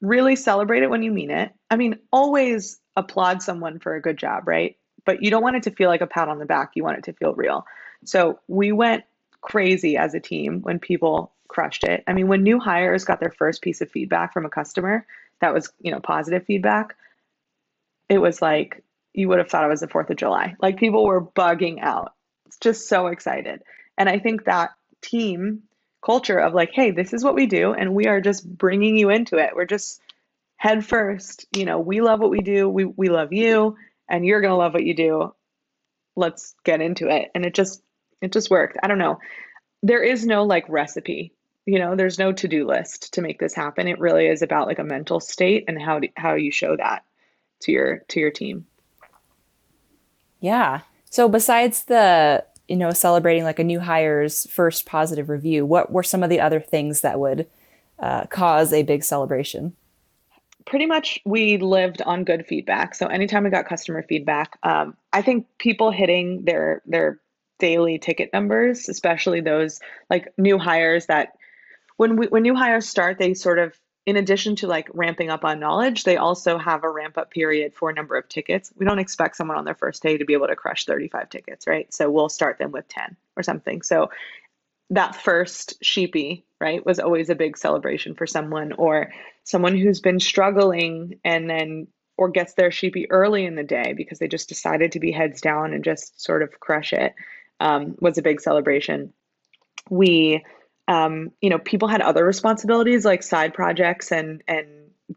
[0.01, 1.53] really celebrate it when you mean it.
[1.69, 4.77] I mean, always applaud someone for a good job, right?
[5.05, 6.71] But you don't want it to feel like a pat on the back.
[6.75, 7.65] You want it to feel real.
[8.05, 9.03] So we went
[9.41, 12.03] crazy as a team when people crushed it.
[12.07, 15.05] I mean, when new hires got their first piece of feedback from a customer
[15.39, 16.95] that was, you know, positive feedback,
[18.09, 18.83] it was like
[19.13, 20.55] you would have thought it was the 4th of July.
[20.61, 22.13] Like people were bugging out.
[22.45, 23.63] It's just so excited.
[23.97, 25.63] And I think that team
[26.07, 29.09] culture of like, hey, this is what we do and we are just bringing you
[29.09, 29.53] into it.
[29.53, 29.99] We're just
[30.55, 32.69] head first, you know, we love what we do.
[32.69, 33.75] We we love you
[34.09, 35.35] and you're to love what you do.
[36.15, 37.29] Let's get into it.
[37.35, 37.83] And it just
[38.21, 38.77] it just worked.
[38.81, 39.19] I don't know.
[39.83, 41.33] There is no like recipe.
[41.65, 43.89] You know, there's no to-do list to make this happen.
[43.89, 47.03] It really is about like a mental state and how do, how you show that
[47.63, 48.65] to your to your team.
[50.39, 50.81] Yeah.
[51.09, 56.03] So besides the, you know, celebrating like a new hire's first positive review, what were
[56.03, 57.47] some of the other things that would
[57.99, 59.75] uh, cause a big celebration?
[60.65, 62.93] Pretty much, we lived on good feedback.
[62.93, 67.19] So anytime we got customer feedback, um, I think people hitting their their
[67.57, 71.37] daily ticket numbers, especially those like new hires that
[71.95, 73.73] when we when new hires start, they sort of
[74.07, 77.73] in addition to like ramping up on knowledge, they also have a ramp up period
[77.75, 78.71] for a number of tickets.
[78.77, 81.67] We don't expect someone on their first day to be able to crush 35 tickets,
[81.67, 81.93] right?
[81.93, 83.81] So we'll start them with 10 or something.
[83.81, 84.09] So
[84.91, 89.11] that first sheepy, right, was always a big celebration for someone or
[89.43, 94.19] someone who's been struggling and then or gets their sheepy early in the day because
[94.19, 97.13] they just decided to be heads down and just sort of crush it
[97.59, 99.11] um, was a big celebration.
[99.89, 100.45] We
[100.87, 104.67] um, you know, people had other responsibilities like side projects and and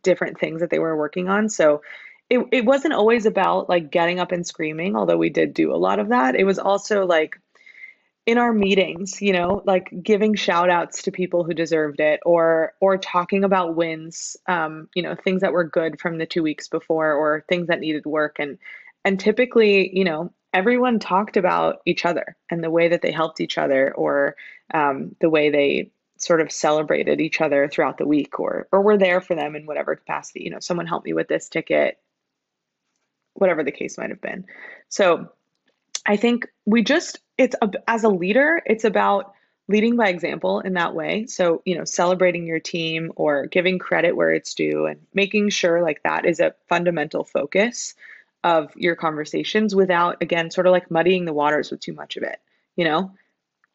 [0.02, 1.48] different things that they were working on.
[1.48, 1.82] So
[2.28, 5.76] it, it wasn't always about like getting up and screaming, although we did do a
[5.76, 6.36] lot of that.
[6.36, 7.40] It was also like
[8.26, 12.74] in our meetings, you know, like giving shout outs to people who deserved it or
[12.80, 16.68] or talking about wins, um, you know, things that were good from the two weeks
[16.68, 18.36] before or things that needed work.
[18.38, 18.58] And
[19.04, 23.40] and typically, you know, everyone talked about each other and the way that they helped
[23.40, 24.36] each other or
[24.74, 28.98] um, the way they sort of celebrated each other throughout the week or or were
[28.98, 31.98] there for them in whatever capacity you know someone helped me with this ticket
[33.34, 34.44] whatever the case might have been.
[34.88, 35.30] So
[36.06, 39.32] i think we just it's a, as a leader it's about
[39.70, 41.26] leading by example in that way.
[41.26, 45.80] So you know celebrating your team or giving credit where it's due and making sure
[45.80, 47.94] like that is a fundamental focus
[48.42, 52.22] of your conversations without again sort of like muddying the waters with too much of
[52.22, 52.38] it
[52.80, 53.12] you know?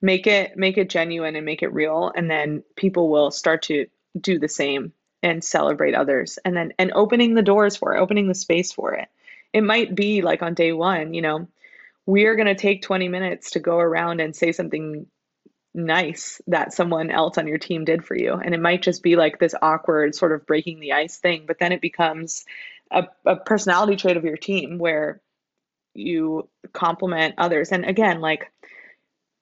[0.02, 3.88] Make it make it genuine and make it real and then people will start to
[4.20, 8.28] do the same and celebrate others and then and opening the doors for it opening
[8.28, 9.08] the space for it.
[9.54, 11.48] It might be like on day one you know
[12.06, 15.08] we're going to take 20 minutes to go around and say something
[15.74, 19.16] nice that someone else on your team did for you and it might just be
[19.16, 22.46] like this awkward sort of breaking the ice thing but then it becomes
[22.92, 25.22] a, a personality trait of your team where
[25.94, 27.72] you compliment others.
[27.72, 28.52] And again, like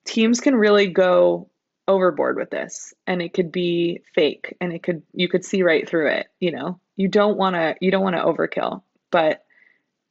[0.05, 1.49] teams can really go
[1.87, 5.87] overboard with this and it could be fake and it could you could see right
[5.87, 6.79] through it, you know.
[6.95, 8.83] You don't want to you don't want to overkill.
[9.11, 9.43] But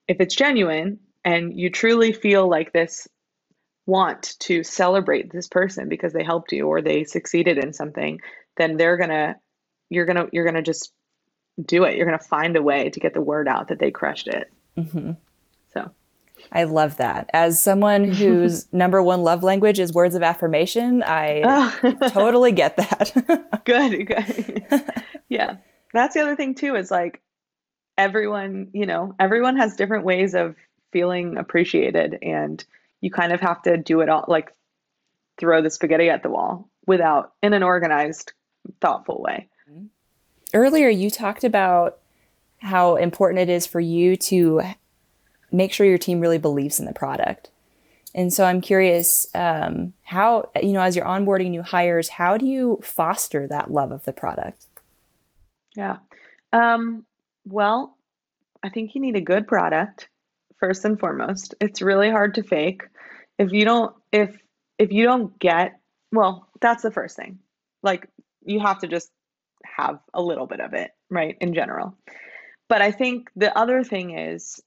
[0.09, 3.09] if it's genuine and you truly feel like this
[3.87, 8.21] want to celebrate this person because they helped you or they succeeded in something,
[8.57, 9.37] then they're going to
[9.91, 10.93] you're going to you're going to just
[11.61, 11.97] do it.
[11.97, 14.53] You're going to find a way to get the word out that they crushed it.
[14.77, 15.13] Mm-hmm.
[15.73, 15.91] So
[16.51, 17.29] I love that.
[17.33, 21.73] As someone whose number one love language is words of affirmation, I
[22.09, 23.61] totally get that.
[23.65, 24.85] good, good.
[25.29, 25.57] yeah.
[25.93, 27.21] That's the other thing, too, is like
[27.99, 30.57] everyone, you know, everyone has different ways of
[30.91, 32.19] feeling appreciated.
[32.23, 32.65] And
[33.01, 34.55] you kind of have to do it all, like
[35.39, 38.33] throw the spaghetti at the wall without, in an organized,
[38.81, 39.49] thoughtful way
[40.55, 41.99] earlier you talked about
[42.59, 44.63] how important it is for you to
[45.51, 47.51] make sure your team really believes in the product.
[48.15, 52.47] And so I'm curious um, how, you know, as you're onboarding new hires, how do
[52.47, 54.67] you foster that love of the product?
[55.75, 55.99] Yeah.
[56.53, 57.07] Um,
[57.47, 57.97] well,
[58.63, 60.09] I think you need a good product
[60.59, 61.55] first and foremost.
[61.61, 62.83] It's really hard to fake.
[63.39, 64.37] if you don't if
[64.79, 65.81] if you don't get
[66.13, 67.39] well, that's the first thing.
[67.83, 68.09] Like
[68.45, 69.11] you have to just
[69.65, 71.37] have a little bit of it, right?
[71.41, 71.97] In general.
[72.69, 74.61] But I think the other thing is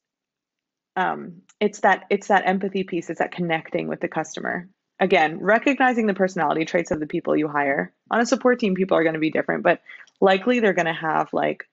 [0.95, 4.69] um, it's that it's that empathy piece, it's that connecting with the customer.
[4.99, 7.93] Again, recognizing the personality traits of the people you hire.
[8.11, 9.81] On a support team, people are going to be different, but
[10.21, 11.67] likely they're going to have like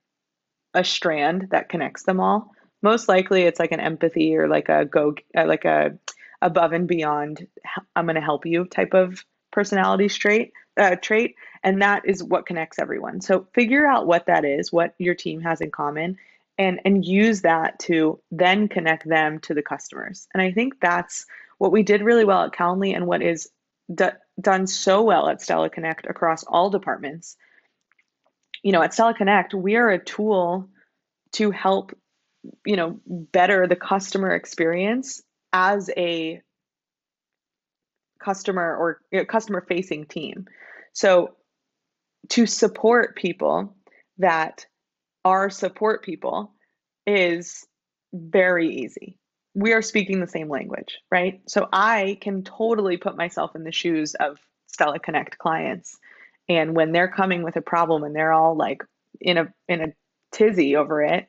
[0.74, 2.50] a strand that connects them all.
[2.82, 5.98] Most likely, it's like an empathy or like a go, uh, like a
[6.40, 7.46] above and beyond.
[7.94, 10.52] I'm going to help you type of personality trait.
[10.78, 13.20] Uh, trait, and that is what connects everyone.
[13.20, 16.16] So figure out what that is, what your team has in common,
[16.56, 20.28] and and use that to then connect them to the customers.
[20.32, 21.26] And I think that's
[21.58, 23.50] what we did really well at Calendly, and what is
[23.94, 24.06] d-
[24.40, 27.36] done so well at Stella Connect across all departments.
[28.62, 30.68] You know, at Stella Connect, we are a tool
[31.32, 31.92] to help
[32.64, 36.40] you know better the customer experience as a
[38.22, 40.46] customer or you know, customer facing team.
[40.92, 41.36] So
[42.30, 43.74] to support people
[44.18, 44.66] that
[45.24, 46.52] are support people
[47.06, 47.66] is
[48.12, 49.18] very easy.
[49.54, 51.42] We are speaking the same language, right?
[51.46, 55.98] So I can totally put myself in the shoes of Stella Connect clients.
[56.48, 58.82] And when they're coming with a problem and they're all like
[59.20, 59.92] in a in a
[60.32, 61.28] tizzy over it,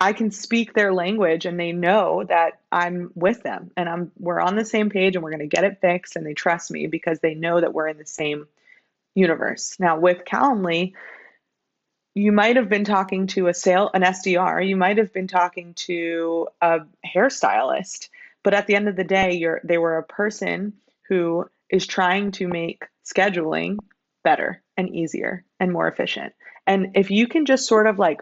[0.00, 4.40] I can speak their language and they know that I'm with them and I'm we're
[4.40, 6.86] on the same page and we're going to get it fixed and they trust me
[6.86, 8.46] because they know that we're in the same
[9.14, 9.76] universe.
[9.78, 10.94] Now with Calendly,
[12.14, 15.74] you might have been talking to a sale an SDR, you might have been talking
[15.74, 18.08] to a hairstylist,
[18.42, 20.72] but at the end of the day, you're they were a person
[21.08, 23.76] who is trying to make scheduling
[24.24, 26.32] better and easier and more efficient.
[26.66, 28.20] And if you can just sort of like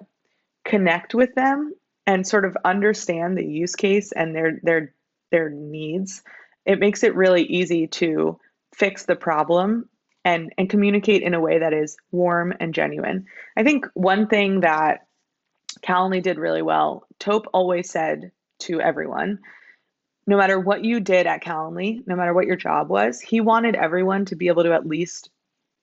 [0.68, 1.72] connect with them
[2.06, 4.94] and sort of understand the use case and their their
[5.30, 6.22] their needs,
[6.64, 8.38] it makes it really easy to
[8.74, 9.88] fix the problem
[10.24, 13.26] and and communicate in a way that is warm and genuine.
[13.56, 15.06] I think one thing that
[15.82, 19.38] Calendly did really well, Tope always said to everyone,
[20.26, 23.74] no matter what you did at Calendly, no matter what your job was, he wanted
[23.74, 25.30] everyone to be able to at least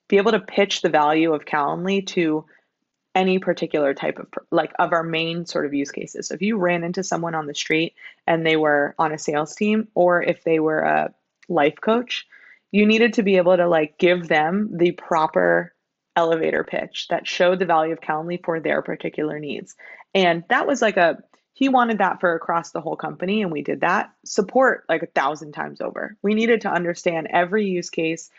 [0.07, 2.45] be able to pitch the value of Calendly to
[3.15, 6.27] any particular type of like of our main sort of use cases.
[6.27, 7.95] So if you ran into someone on the street
[8.27, 11.13] and they were on a sales team or if they were a
[11.47, 12.27] life coach,
[12.71, 15.73] you needed to be able to like give them the proper
[16.17, 19.75] elevator pitch that showed the value of Calendly for their particular needs.
[20.13, 23.61] And that was like a he wanted that for across the whole company and we
[23.61, 24.11] did that.
[24.25, 26.17] Support like a thousand times over.
[26.21, 28.29] We needed to understand every use case.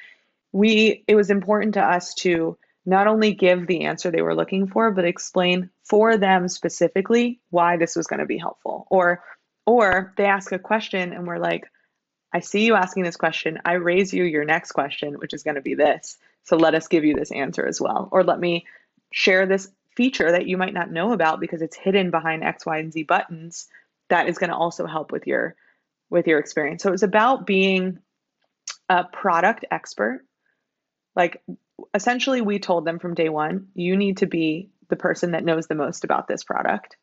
[0.52, 4.68] We it was important to us to not only give the answer they were looking
[4.68, 8.86] for, but explain for them specifically why this was going to be helpful.
[8.90, 9.22] Or
[9.66, 11.64] or they ask a question and we're like,
[12.32, 13.60] I see you asking this question.
[13.64, 16.16] I raise you your next question, which is going to be this.
[16.44, 18.08] So let us give you this answer as well.
[18.12, 18.64] Or let me
[19.10, 22.78] share this feature that you might not know about because it's hidden behind X, Y,
[22.78, 23.66] and Z buttons
[24.08, 25.56] that is going to also help with your
[26.08, 26.84] with your experience.
[26.84, 27.98] So it's about being
[28.88, 30.24] a product expert.
[31.16, 31.42] Like
[31.94, 35.66] essentially we told them from day one, you need to be the person that knows
[35.66, 36.96] the most about this product.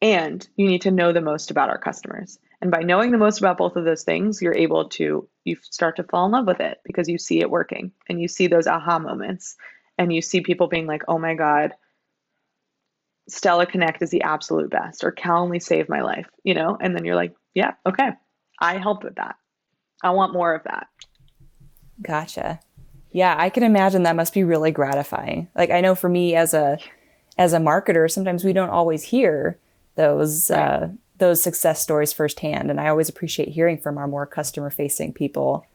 [0.00, 2.38] And you need to know the most about our customers.
[2.60, 5.96] And by knowing the most about both of those things, you're able to you start
[5.96, 8.66] to fall in love with it because you see it working and you see those
[8.66, 9.56] aha moments
[9.96, 11.74] and you see people being like, "Oh my god,
[13.28, 16.76] Stella Connect is the absolute best," or Calendly saved my life, you know?
[16.80, 18.10] And then you're like, "Yeah, okay,
[18.60, 19.36] I helped with that.
[20.02, 20.86] I want more of that."
[22.00, 22.60] Gotcha.
[23.10, 25.48] Yeah, I can imagine that must be really gratifying.
[25.54, 26.78] Like I know for me as a
[27.36, 29.58] as a marketer, sometimes we don't always hear
[29.94, 30.58] those right.
[30.58, 30.88] uh,
[31.18, 35.66] those success stories firsthand, and I always appreciate hearing from our more customer facing people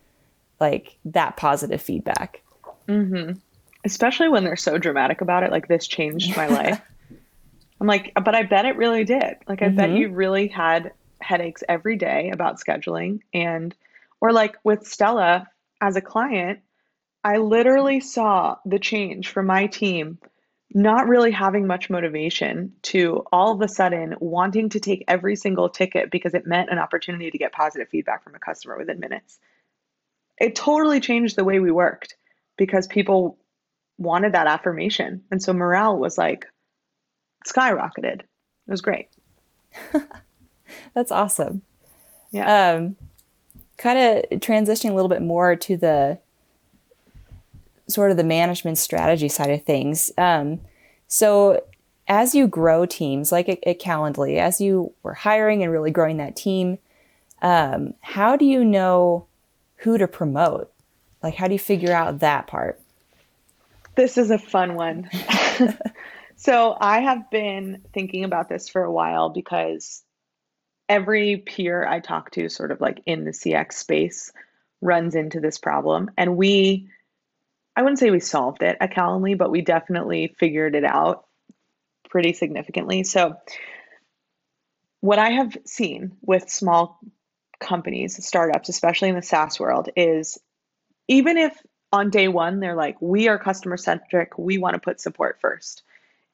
[0.59, 2.41] like that positive feedback.
[2.87, 3.39] Mm-hmm.
[3.85, 6.81] Especially when they're so dramatic about it, like this changed my life.
[7.81, 9.37] I'm like, but I bet it really did.
[9.47, 9.75] Like I mm-hmm.
[9.75, 13.75] bet you really had headaches every day about scheduling and
[14.21, 15.47] or like with Stella
[15.81, 16.59] as a client
[17.23, 20.19] I literally saw the change from my team
[20.73, 25.69] not really having much motivation to all of a sudden wanting to take every single
[25.69, 29.39] ticket because it meant an opportunity to get positive feedback from a customer within minutes.
[30.39, 32.15] It totally changed the way we worked
[32.57, 33.37] because people
[33.99, 35.23] wanted that affirmation.
[35.29, 36.47] And so morale was like
[37.47, 38.21] skyrocketed.
[38.21, 38.27] It
[38.67, 39.09] was great.
[40.95, 41.61] That's awesome.
[42.31, 42.71] Yeah.
[42.73, 42.95] Um,
[43.77, 46.19] kind of transitioning a little bit more to the
[47.87, 50.11] sort of the management strategy side of things.
[50.17, 50.61] Um,
[51.07, 51.61] so
[52.07, 56.17] as you grow teams, like at, at Calendly, as you were hiring and really growing
[56.17, 56.77] that team,
[57.41, 59.25] Um, how do you know
[59.77, 60.71] who to promote?
[61.21, 62.79] Like, how do you figure out that part?
[63.95, 65.09] This is a fun one.
[66.35, 70.03] so, I have been thinking about this for a while because
[70.89, 74.31] every peer I talk to, sort of like in the CX space,
[74.81, 76.11] runs into this problem.
[76.17, 76.89] And we,
[77.75, 81.25] I wouldn't say we solved it at Calendly, but we definitely figured it out
[82.09, 83.03] pretty significantly.
[83.03, 83.35] So,
[85.01, 86.99] what I have seen with small
[87.59, 90.37] companies, startups, especially in the SaaS world, is
[91.07, 91.57] even if
[91.91, 95.83] on day one they're like, we are customer centric, we want to put support first,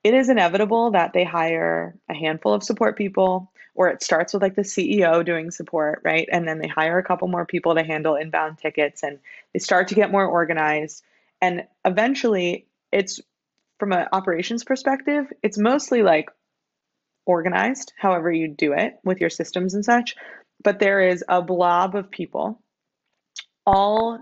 [0.04, 4.42] it is inevitable that they hire a handful of support people, or it starts with
[4.42, 6.28] like the CEO doing support, right?
[6.32, 9.20] And then they hire a couple more people to handle inbound tickets and
[9.54, 11.04] they start to get more organized.
[11.42, 13.22] And eventually, it's
[13.80, 16.30] from an operations perspective, it's mostly like
[17.26, 20.16] organized, however you do it with your systems and such.
[20.64, 22.62] But there is a blob of people
[23.66, 24.20] all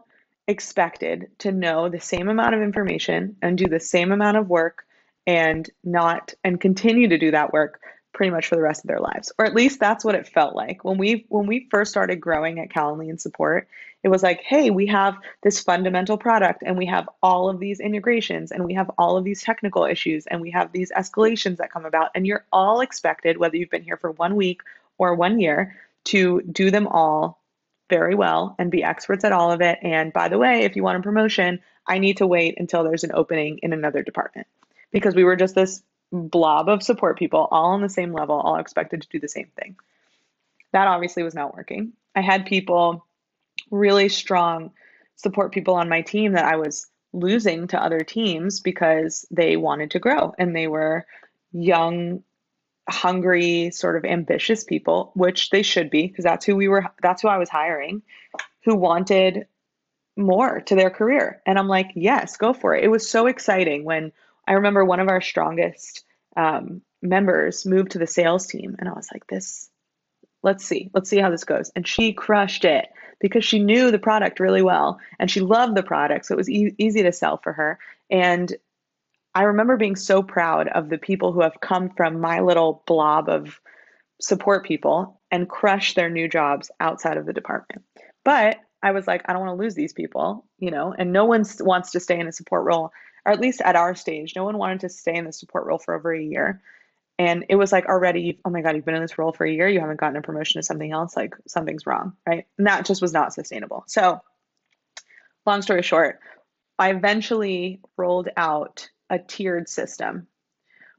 [0.48, 4.84] expected to know the same amount of information and do the same amount of work
[5.26, 7.82] and not and continue to do that work
[8.14, 10.56] pretty much for the rest of their lives or at least that's what it felt
[10.56, 13.68] like when we when we first started growing at calendly and support
[14.08, 17.82] it was like hey we have this fundamental product and we have all of these
[17.82, 21.72] integrations and we have all of these technical issues and we have these escalations that
[21.72, 24.62] come about and you're all expected whether you've been here for one week
[24.98, 27.42] or one year to do them all
[27.90, 30.84] very well and be experts at all of it and by the way if you
[30.84, 34.48] want a promotion i need to wait until there's an opening in another department
[34.92, 38.58] because we were just this blob of support people all on the same level, all
[38.58, 39.76] expected to do the same thing.
[40.72, 41.94] That obviously was not working.
[42.16, 43.06] I had people,
[43.72, 44.72] really strong
[45.16, 49.92] support people on my team that I was losing to other teams because they wanted
[49.92, 51.06] to grow and they were
[51.52, 52.24] young,
[52.90, 57.22] hungry, sort of ambitious people, which they should be because that's who we were, that's
[57.22, 58.02] who I was hiring,
[58.64, 59.48] who wanted
[60.16, 61.42] more to their career.
[61.46, 62.84] And I'm like, yes, go for it.
[62.84, 64.12] It was so exciting when
[64.48, 66.04] I remember one of our strongest
[66.36, 69.70] um, members moved to the sales team, and I was like, this,
[70.44, 71.72] let's see, let's see how this goes.
[71.76, 72.88] And she crushed it
[73.20, 76.26] because she knew the product really well and she loved the product.
[76.26, 77.80] So it was e- easy to sell for her.
[78.10, 78.54] And
[79.34, 83.30] I remember being so proud of the people who have come from my little blob
[83.30, 83.60] of
[84.20, 87.84] support people and crush their new jobs outside of the department.
[88.24, 91.26] But I was like, I don't want to lose these people, you know, and no
[91.26, 92.92] one wants to stay in a support role
[93.28, 95.78] or at least at our stage, no one wanted to stay in the support role
[95.78, 96.62] for over a year.
[97.20, 99.52] And it was like already, oh my God, you've been in this role for a
[99.52, 102.46] year, you haven't gotten a promotion to something else, like something's wrong, right?
[102.58, 103.84] And that just was not sustainable.
[103.88, 104.22] So,
[105.46, 106.20] long story short,
[106.78, 110.28] I eventually rolled out a tiered system,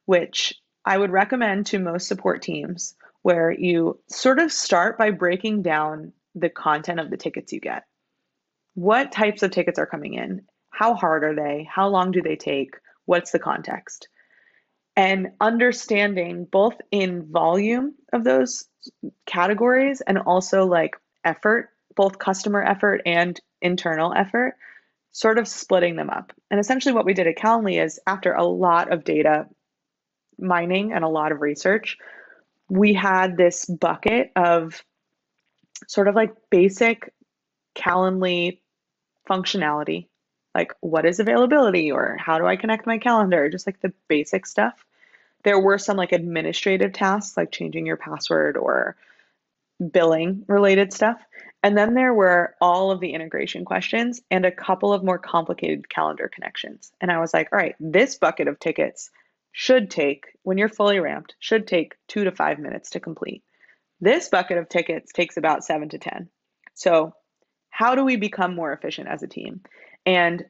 [0.06, 0.54] which
[0.84, 6.12] I would recommend to most support teams, where you sort of start by breaking down
[6.34, 7.84] the content of the tickets you get.
[8.74, 10.42] What types of tickets are coming in?
[10.70, 11.68] How hard are they?
[11.70, 12.76] How long do they take?
[13.04, 14.08] What's the context?
[14.98, 18.64] And understanding both in volume of those
[19.26, 24.56] categories and also like effort, both customer effort and internal effort,
[25.12, 26.32] sort of splitting them up.
[26.50, 29.46] And essentially, what we did at Calendly is after a lot of data
[30.36, 31.96] mining and a lot of research,
[32.68, 34.82] we had this bucket of
[35.86, 37.14] sort of like basic
[37.76, 38.58] Calendly
[39.30, 40.08] functionality
[40.58, 44.44] like what is availability or how do I connect my calendar, just like the basic
[44.44, 44.74] stuff.
[45.48, 48.96] There were some like administrative tasks like changing your password or
[49.90, 51.18] billing related stuff.
[51.62, 55.88] And then there were all of the integration questions and a couple of more complicated
[55.88, 56.92] calendar connections.
[57.00, 59.10] And I was like, all right, this bucket of tickets
[59.52, 63.42] should take, when you're fully ramped, should take two to five minutes to complete.
[64.02, 66.28] This bucket of tickets takes about seven to 10.
[66.74, 67.14] So,
[67.70, 69.62] how do we become more efficient as a team?
[70.04, 70.44] And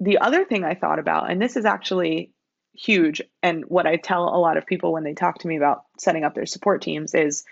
[0.00, 2.32] the other thing I thought about, and this is actually
[2.74, 5.84] huge, and what I tell a lot of people when they talk to me about
[5.98, 7.44] setting up their support teams is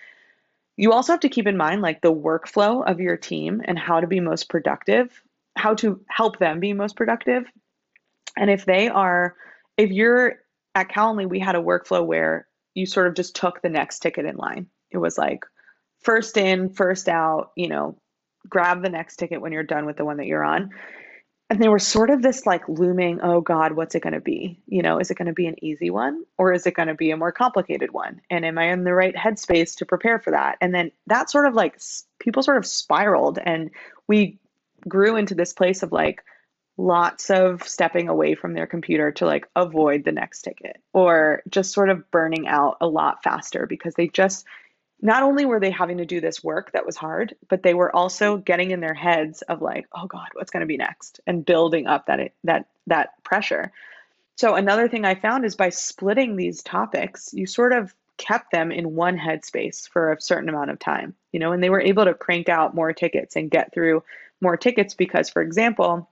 [0.76, 4.00] you also have to keep in mind like the workflow of your team and how
[4.00, 5.22] to be most productive,
[5.56, 7.44] how to help them be most productive.
[8.36, 9.34] And if they are,
[9.76, 10.36] if you're
[10.74, 14.24] at Calendly, we had a workflow where you sort of just took the next ticket
[14.24, 14.68] in line.
[14.90, 15.44] It was like
[16.00, 17.98] first in, first out, you know,
[18.48, 20.70] grab the next ticket when you're done with the one that you're on
[21.50, 24.60] and there was sort of this like looming oh god what's it going to be?
[24.66, 26.94] You know is it going to be an easy one or is it going to
[26.94, 28.20] be a more complicated one?
[28.30, 30.58] And am i in the right headspace to prepare for that?
[30.60, 31.80] And then that sort of like
[32.18, 33.70] people sort of spiraled and
[34.06, 34.38] we
[34.86, 36.22] grew into this place of like
[36.76, 41.72] lots of stepping away from their computer to like avoid the next ticket or just
[41.72, 44.46] sort of burning out a lot faster because they just
[45.00, 47.94] not only were they having to do this work that was hard, but they were
[47.94, 51.44] also getting in their heads of like, oh God, what's going to be next, and
[51.44, 53.72] building up that that that pressure.
[54.36, 58.72] So another thing I found is by splitting these topics, you sort of kept them
[58.72, 62.04] in one headspace for a certain amount of time, you know, and they were able
[62.04, 64.02] to crank out more tickets and get through
[64.40, 66.08] more tickets because, for example,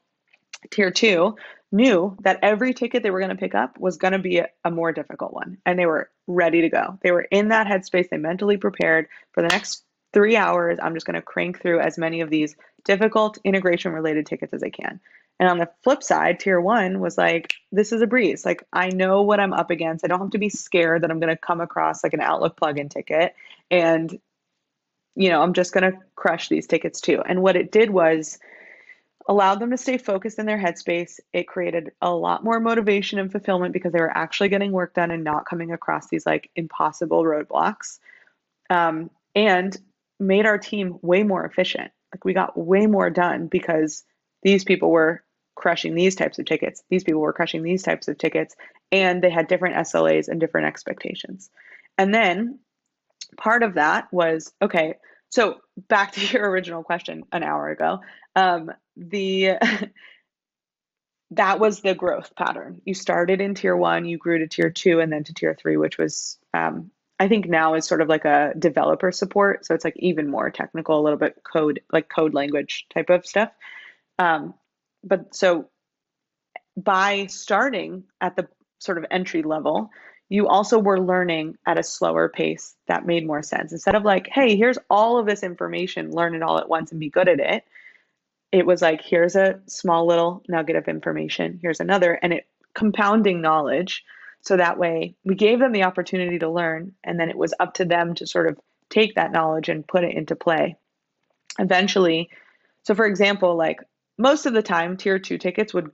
[0.71, 1.37] tier two
[1.77, 4.49] knew that every ticket they were going to pick up was going to be a,
[4.65, 6.99] a, more difficult one and they were ready to go.
[7.03, 9.07] They were in that headspace they mentally prepared.
[9.33, 12.57] For the next three hours i'm just going to crank through as many of these
[12.87, 14.99] difficult integration related tickets as i can.
[15.39, 18.45] And on the flip side tier one was like this is a breeze.
[18.45, 20.05] Like i know what i'm up against.
[20.05, 22.59] I don't have to be scared that i'm going to come across like an outlook
[22.59, 23.35] plugin ticket.
[23.71, 24.19] And
[25.15, 27.23] you know i'm just going to crush these tickets too.
[27.27, 28.39] And what it did was
[29.29, 31.19] allowed them to stay focused in their headspace.
[31.33, 35.11] It created a lot more motivation and fulfillment because they were actually getting work done
[35.11, 37.99] and not coming across these like impossible roadblocks.
[38.71, 39.77] Um, and
[40.19, 41.93] made our team way more efficient.
[42.13, 44.05] Like we got way more done because
[44.43, 45.23] these people were
[45.55, 46.83] crushing these types of tickets.
[46.91, 48.55] These people were crushing these types of tickets,
[48.93, 51.51] and they had different SLAs and different expectations.
[51.99, 52.59] And then
[53.37, 54.95] part of that was okay.
[55.31, 55.57] So
[55.89, 58.01] back to your original question an hour ago.
[58.35, 59.59] Um, the
[61.33, 62.81] that was the growth pattern.
[62.85, 65.77] You started in tier one, you grew to tier two, and then to tier three,
[65.77, 69.65] which was um, I think now is sort of like a developer support.
[69.65, 73.27] So it's like even more technical, a little bit code, like code language type of
[73.27, 73.51] stuff.
[74.19, 74.55] Um,
[75.03, 75.69] but so
[76.77, 78.49] by starting at the
[78.81, 79.91] sort of entry level,
[80.29, 83.73] you also were learning at a slower pace that made more sense.
[83.73, 87.01] Instead of like, hey, here's all of this information, learn it all at once and
[87.01, 87.65] be good at it
[88.53, 93.41] it was like here's a small little nugget of information here's another and it compounding
[93.41, 94.05] knowledge.
[94.43, 97.75] So that way we gave them the opportunity to learn and then it was up
[97.75, 98.59] to them to sort of
[98.91, 100.77] take that knowledge and put it into play.
[101.59, 102.29] Eventually
[102.85, 103.81] so for example like
[104.19, 105.91] most of the time tier 2 tickets would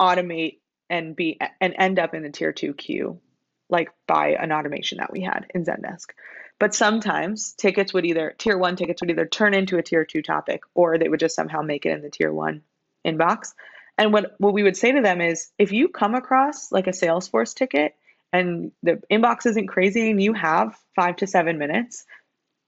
[0.00, 0.58] automate
[0.90, 3.20] and be and end up in the tier 2 queue
[3.70, 6.08] like by an automation that we had in zendesk
[6.60, 10.22] but sometimes tickets would either, tier one tickets would either turn into a tier two
[10.22, 12.62] topic or they would just somehow make it in the tier one
[13.04, 13.54] inbox.
[13.96, 16.92] And what, what we would say to them is if you come across like a
[16.92, 17.96] Salesforce ticket
[18.30, 22.04] and the inbox isn't crazy and you have five to seven minutes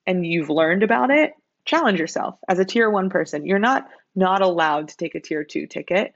[0.06, 1.34] and you've learned about it,
[1.66, 3.46] challenge yourself as a tier one person.
[3.46, 6.14] You're not not allowed to take a tier two ticket.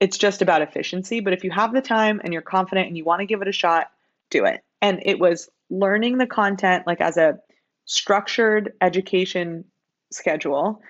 [0.00, 1.20] It's just about efficiency.
[1.20, 3.48] But if you have the time and you're confident and you want to give it
[3.48, 3.90] a shot,
[4.30, 4.62] do it.
[4.82, 7.38] And it was learning the content like as a
[7.86, 9.64] structured education
[10.10, 10.80] schedule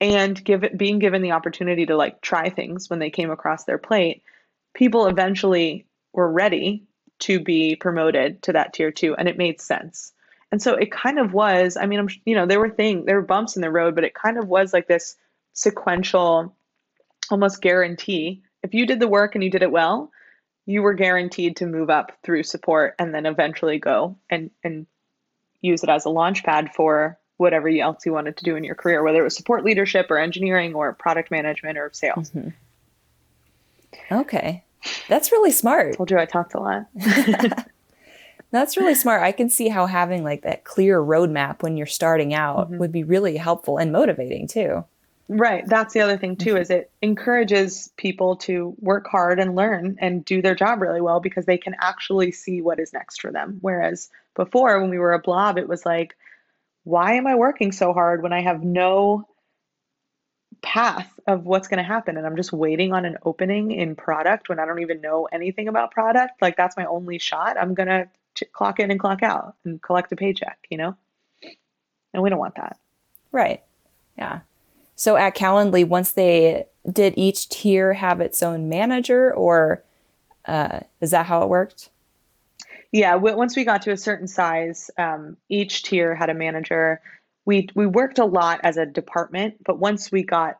[0.00, 3.64] and give it being given the opportunity to like try things when they came across
[3.64, 4.22] their plate
[4.74, 6.84] people eventually were ready
[7.18, 10.12] to be promoted to that tier 2 and it made sense.
[10.52, 13.14] And so it kind of was i mean i'm you know there were things there
[13.14, 15.16] were bumps in the road but it kind of was like this
[15.52, 16.56] sequential
[17.30, 18.42] almost guarantee.
[18.62, 20.10] If you did the work and you did it well
[20.66, 24.86] you were guaranteed to move up through support and then eventually go and and
[25.60, 28.74] use it as a launch pad for whatever else you wanted to do in your
[28.74, 32.30] career, whether it was support leadership or engineering or product management or sales.
[32.30, 32.50] Mm-hmm.
[34.12, 34.64] Okay.
[35.08, 35.94] That's really smart.
[35.94, 36.86] I told you I talked a lot.
[38.50, 39.22] That's really smart.
[39.22, 42.78] I can see how having like that clear roadmap when you're starting out mm-hmm.
[42.78, 44.84] would be really helpful and motivating too.
[45.32, 45.64] Right.
[45.64, 50.24] That's the other thing too is it encourages people to work hard and learn and
[50.24, 53.58] do their job really well because they can actually see what is next for them.
[53.60, 56.16] Whereas before when we were a blob it was like
[56.82, 59.28] why am I working so hard when I have no
[60.62, 64.48] path of what's going to happen and I'm just waiting on an opening in product
[64.48, 66.42] when I don't even know anything about product?
[66.42, 67.56] Like that's my only shot.
[67.56, 67.86] I'm going
[68.34, 70.96] to clock in and clock out and collect a paycheck, you know?
[72.12, 72.78] And we don't want that.
[73.30, 73.62] Right.
[74.18, 74.40] Yeah.
[75.00, 79.82] So at Calendly, once they did each tier have its own manager, or
[80.44, 81.88] uh, is that how it worked?
[82.92, 87.00] Yeah, once we got to a certain size, um, each tier had a manager.
[87.46, 90.58] We we worked a lot as a department, but once we got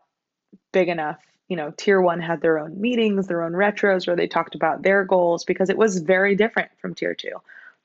[0.73, 1.19] big enough,
[1.49, 4.81] you know, tier one had their own meetings, their own retros where they talked about
[4.81, 7.43] their goals because it was very different from tier two.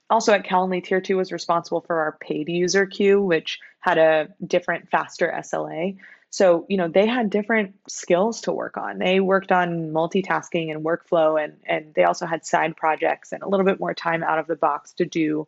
[0.10, 4.30] Also at Calendly, tier two was responsible for our paid user queue, which had a
[4.48, 5.98] different, faster SLA.
[6.36, 8.98] So, you know, they had different skills to work on.
[8.98, 13.48] They worked on multitasking and workflow, and, and they also had side projects and a
[13.48, 15.48] little bit more time out of the box to do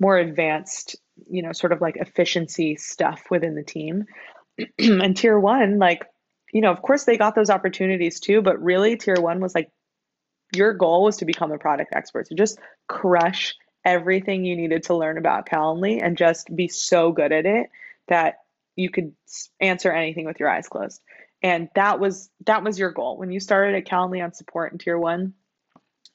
[0.00, 0.96] more advanced,
[1.28, 4.06] you know, sort of like efficiency stuff within the team.
[4.78, 6.06] and tier one, like,
[6.50, 9.70] you know, of course they got those opportunities too, but really tier one was like,
[10.56, 12.58] your goal was to become a product expert, to just
[12.88, 13.54] crush
[13.84, 17.68] everything you needed to learn about Calendly and just be so good at it
[18.08, 18.36] that
[18.76, 19.12] you could
[19.60, 21.00] answer anything with your eyes closed.
[21.42, 23.16] And that was that was your goal.
[23.16, 25.34] When you started at Calendly on support in tier 1,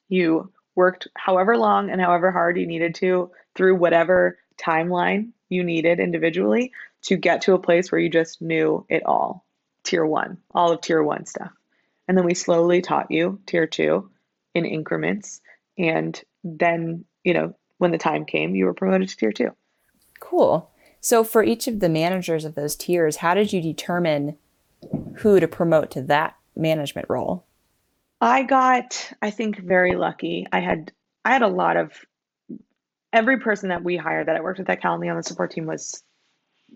[0.08, 6.00] you worked however long and however hard you needed to through whatever timeline you needed
[6.00, 9.44] individually to get to a place where you just knew it all.
[9.84, 11.52] Tier 1, all of tier 1 stuff.
[12.06, 14.10] And then we slowly taught you tier 2
[14.54, 15.40] in increments
[15.78, 19.50] and then, you know, when the time came, you were promoted to tier 2.
[20.18, 20.68] Cool.
[21.00, 24.36] So, for each of the managers of those tiers, how did you determine
[25.16, 27.44] who to promote to that management role?
[28.20, 30.46] I got, I think, very lucky.
[30.52, 30.92] I had,
[31.24, 31.92] I had a lot of.
[33.10, 35.64] Every person that we hired that I worked with at Calendly on the support team
[35.64, 36.02] was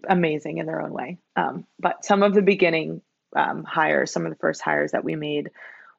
[0.09, 1.19] amazing in their own way.
[1.37, 3.03] Um, but some of the beginning
[3.37, 5.51] um, hires, some of the first hires that we made,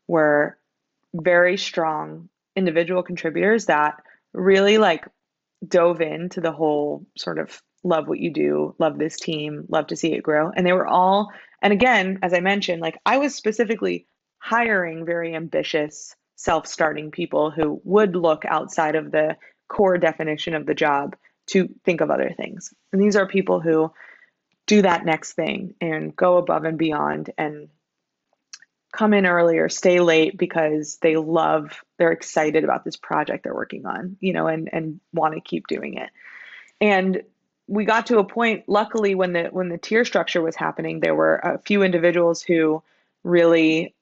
[0.08, 0.58] were
[1.14, 4.02] very strong individual contributors that
[4.34, 5.08] really like
[5.66, 9.96] dove into the whole sort of love what you do, love this team, love to
[9.96, 10.52] see it grow.
[10.56, 11.32] And they were all,
[11.62, 14.08] and again, as I mentioned, like I was specifically
[14.40, 20.66] hiring very ambitious, self starting people who would look outside of the core definition of
[20.66, 21.16] the job
[21.48, 22.74] to think of other things.
[22.92, 23.92] And these are people who
[24.66, 27.70] do that next thing and go above and beyond and
[28.94, 33.86] come in earlier, stay late because they love, they're excited about this project they're working
[33.86, 36.10] on, you know, and and want to keep doing it.
[36.80, 37.24] And
[37.68, 41.16] we got to a point luckily when the when the tier structure was happening there
[41.16, 42.84] were a few individuals who
[43.24, 43.94] really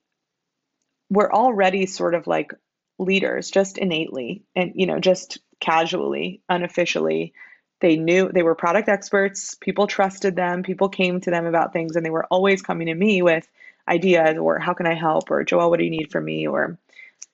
[1.09, 2.53] were already sort of like
[2.97, 7.33] leaders just innately and you know just casually unofficially.
[7.79, 9.55] They knew they were product experts.
[9.55, 10.63] People trusted them.
[10.63, 13.47] People came to them about things and they were always coming to me with
[13.87, 15.31] ideas or how can i help?
[15.31, 16.47] or Joelle what do you need from me?
[16.47, 16.77] or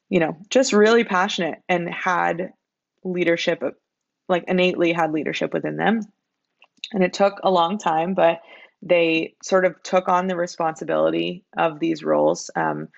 [0.10, 2.54] you know just really passionate and had
[3.04, 3.62] leadership
[4.30, 6.02] like innately had leadership within them
[6.94, 8.42] and it took a long time but
[8.82, 12.90] they sort of took on the responsibility of these roles um,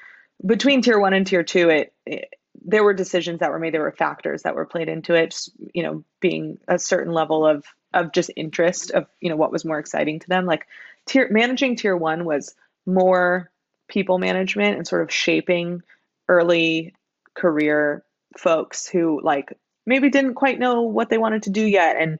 [0.46, 2.34] between tier one and tier two, it, it,
[2.66, 3.74] there were decisions that were made.
[3.74, 5.36] There were factors that were played into it.
[5.74, 9.66] You know, being a certain level of of just interest of you know what was
[9.66, 10.46] more exciting to them.
[10.46, 10.68] Like
[11.06, 13.52] tier managing tier one was more
[13.88, 15.82] people management and sort of shaping
[16.28, 16.94] early
[17.34, 18.04] career
[18.38, 19.52] folks who like
[19.86, 22.20] maybe didn't quite know what they wanted to do yet and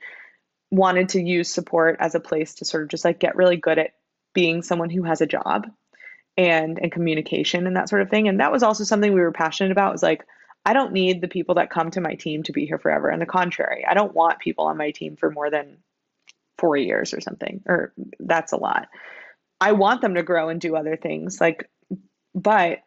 [0.72, 3.80] wanted to use support as a place to sort of just like get really good
[3.80, 3.94] at
[4.34, 5.68] being someone who has a job
[6.38, 8.28] and and communication and that sort of thing.
[8.28, 10.26] And that was also something we were passionate about was like
[10.66, 13.10] i don't need the people that come to my team to be here forever.
[13.10, 15.78] And the contrary i don't want people on my team for more than
[16.58, 18.88] four years or something or that's a lot.
[19.62, 21.70] I want them to grow and do other things like
[22.36, 22.80] but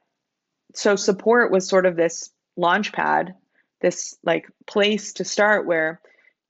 [0.75, 3.35] so support was sort of this launch pad
[3.81, 6.01] this like place to start where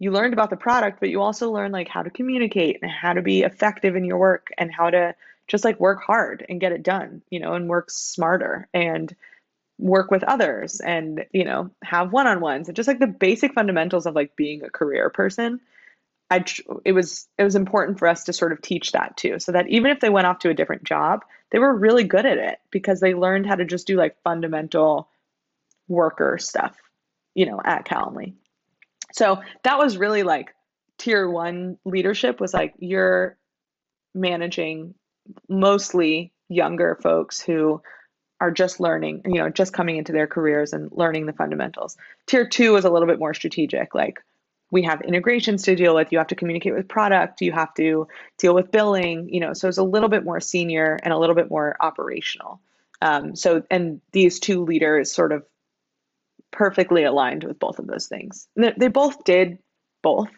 [0.03, 3.13] you learned about the product but you also learned like how to communicate and how
[3.13, 5.15] to be effective in your work and how to
[5.49, 9.15] just like work hard and get it done, you know, and work smarter and
[9.79, 13.53] work with others and, you know, have one on ones and just like the basic
[13.53, 15.61] fundamentals of like being a career person.
[16.31, 16.45] I,
[16.87, 19.69] it was it was important for us to sort of teach that too so that
[19.69, 22.59] even if they went off to a different job they were really good at it
[22.71, 25.11] because they learned how to just do like fundamental
[25.89, 26.75] worker stuff
[27.35, 28.33] you know at calendly
[29.13, 30.55] so that was really like
[30.99, 33.37] tier one leadership was like you're
[34.15, 34.95] managing
[35.49, 37.81] mostly younger folks who
[38.41, 41.97] are just learning, you know, just coming into their careers and learning the fundamentals.
[42.27, 43.95] Tier two is a little bit more strategic.
[43.95, 44.21] Like
[44.73, 46.11] we have integrations to deal with.
[46.11, 47.41] You have to communicate with product.
[47.41, 48.09] You have to
[48.39, 49.33] deal with billing.
[49.33, 52.61] You know, so it's a little bit more senior and a little bit more operational.
[53.01, 55.45] Um, so, and these two leaders sort of
[56.53, 58.47] perfectly aligned with both of those things.
[58.57, 59.59] They, they both did
[60.03, 60.31] both.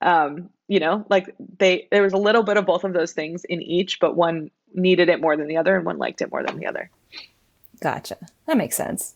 [0.00, 3.44] Um, you know like they there was a little bit of both of those things
[3.44, 6.42] in each but one needed it more than the other and one liked it more
[6.42, 6.90] than the other.
[7.82, 8.16] Gotcha.
[8.46, 9.14] That makes sense.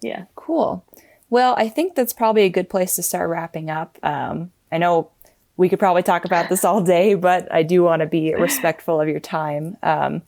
[0.00, 0.24] Yeah.
[0.34, 0.82] Cool.
[1.28, 3.98] Well i think that's probably a good place to start wrapping up.
[4.02, 5.10] Um, i know
[5.58, 8.98] we could probably talk about this all day but i do want to be respectful
[8.98, 9.76] of your time.
[9.82, 10.22] Um,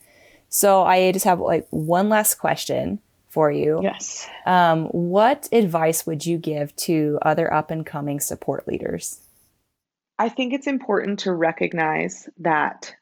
[0.50, 2.98] so i just have like one last question
[3.30, 3.80] for you.
[3.82, 4.28] Yes.
[4.44, 9.20] Um, what advice would you give to other up and coming support leaders?
[10.18, 12.94] I think it's important to recognize that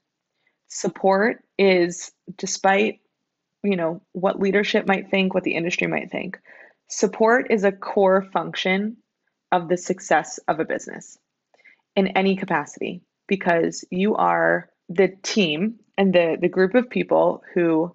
[0.68, 3.00] support is, despite
[3.64, 6.38] you know what leadership might think, what the industry might think,
[6.88, 8.98] support is a core function
[9.50, 11.18] of the success of a business
[11.96, 17.92] in any capacity because you are the team and the the group of people who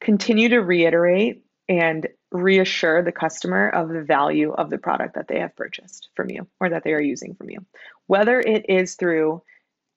[0.00, 5.40] continue to reiterate and reassure the customer of the value of the product that they
[5.40, 7.64] have purchased from you or that they are using from you.
[8.06, 9.42] Whether it is through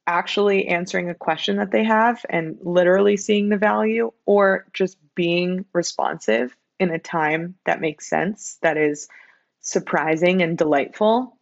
[0.07, 5.65] actually answering a question that they have and literally seeing the value or just being
[5.73, 9.07] responsive in a time that makes sense, that is
[9.61, 11.37] surprising and delightful.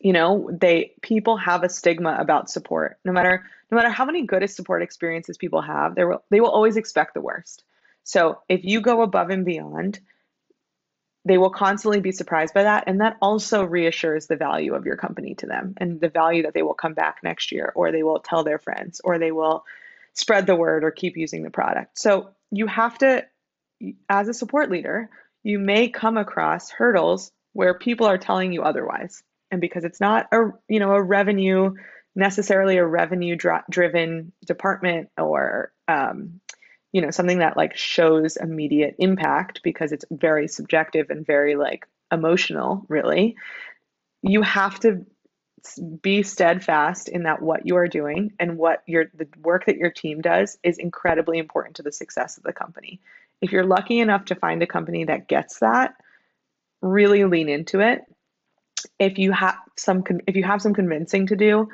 [0.00, 2.98] You know, they people have a stigma about support.
[3.04, 6.50] No matter no matter how many good support experiences people have, they will they will
[6.50, 7.64] always expect the worst.
[8.04, 10.00] So if you go above and beyond,
[11.24, 12.84] they will constantly be surprised by that.
[12.86, 16.54] And that also reassures the value of your company to them and the value that
[16.54, 19.64] they will come back next year or they will tell their friends or they will
[20.14, 21.98] spread the word or keep using the product.
[21.98, 23.24] So you have to,
[24.08, 25.10] as a support leader,
[25.44, 29.22] you may come across hurdles where people are telling you otherwise.
[29.50, 31.74] And because it's not a, you know, a revenue,
[32.14, 33.36] necessarily a revenue
[33.70, 36.40] driven department or um,
[36.92, 41.86] you know something that like shows immediate impact because it's very subjective and very like
[42.12, 43.36] emotional really
[44.22, 45.04] you have to
[46.00, 49.90] be steadfast in that what you are doing and what your the work that your
[49.90, 53.00] team does is incredibly important to the success of the company.
[53.40, 55.94] If you're lucky enough to find a company that gets that
[56.80, 58.02] really lean into it.
[58.98, 61.68] If you have some if you have some convincing to do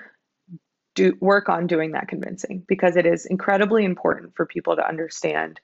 [0.99, 5.61] do work on doing that convincing because it is incredibly important for people to understand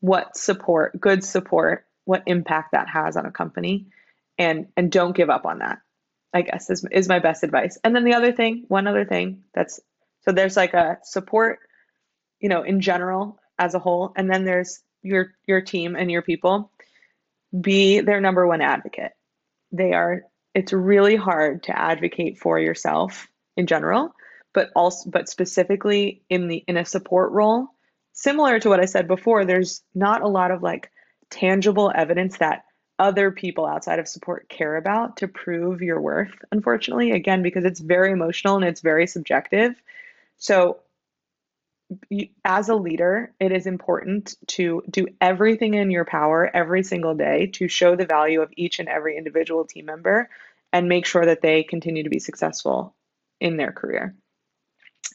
[0.00, 3.86] what support, good support, what impact that has on a company
[4.36, 5.78] and and don't give up on that.
[6.34, 7.78] I guess is is my best advice.
[7.82, 9.80] And then the other thing, one other thing that's
[10.20, 11.60] so there's like a support,
[12.38, 16.22] you know, in general as a whole, and then there's your your team and your
[16.22, 16.70] people.
[17.58, 19.12] Be their number one advocate.
[19.72, 20.24] They are
[20.54, 24.12] it's really hard to advocate for yourself in general
[24.56, 27.68] but also but specifically in the in a support role.
[28.14, 30.90] Similar to what i said before there's not a lot of like
[31.30, 32.64] tangible evidence that
[32.98, 37.80] other people outside of support care about to prove your worth unfortunately again because it's
[37.80, 39.74] very emotional and it's very subjective.
[40.38, 40.78] So
[42.42, 47.48] as a leader it is important to do everything in your power every single day
[47.48, 50.30] to show the value of each and every individual team member
[50.72, 52.94] and make sure that they continue to be successful
[53.38, 54.16] in their career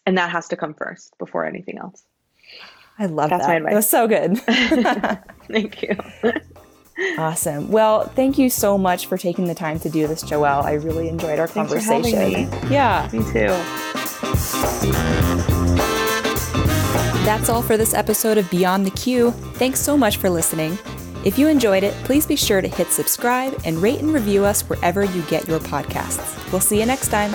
[0.05, 2.03] and that has to come first before anything else.
[2.99, 3.61] I love That's that.
[3.61, 4.37] It was so good.
[5.47, 5.95] thank you.
[7.17, 7.71] Awesome.
[7.71, 10.63] Well, thank you so much for taking the time to do this, Joelle.
[10.63, 12.51] I really enjoyed our Thanks conversation.
[12.71, 13.47] Yeah, me too.
[17.25, 19.31] That's all for this episode of Beyond the Queue.
[19.31, 20.77] Thanks so much for listening.
[21.23, 24.63] If you enjoyed it, please be sure to hit subscribe and rate and review us
[24.63, 26.51] wherever you get your podcasts.
[26.51, 27.31] We'll see you next time.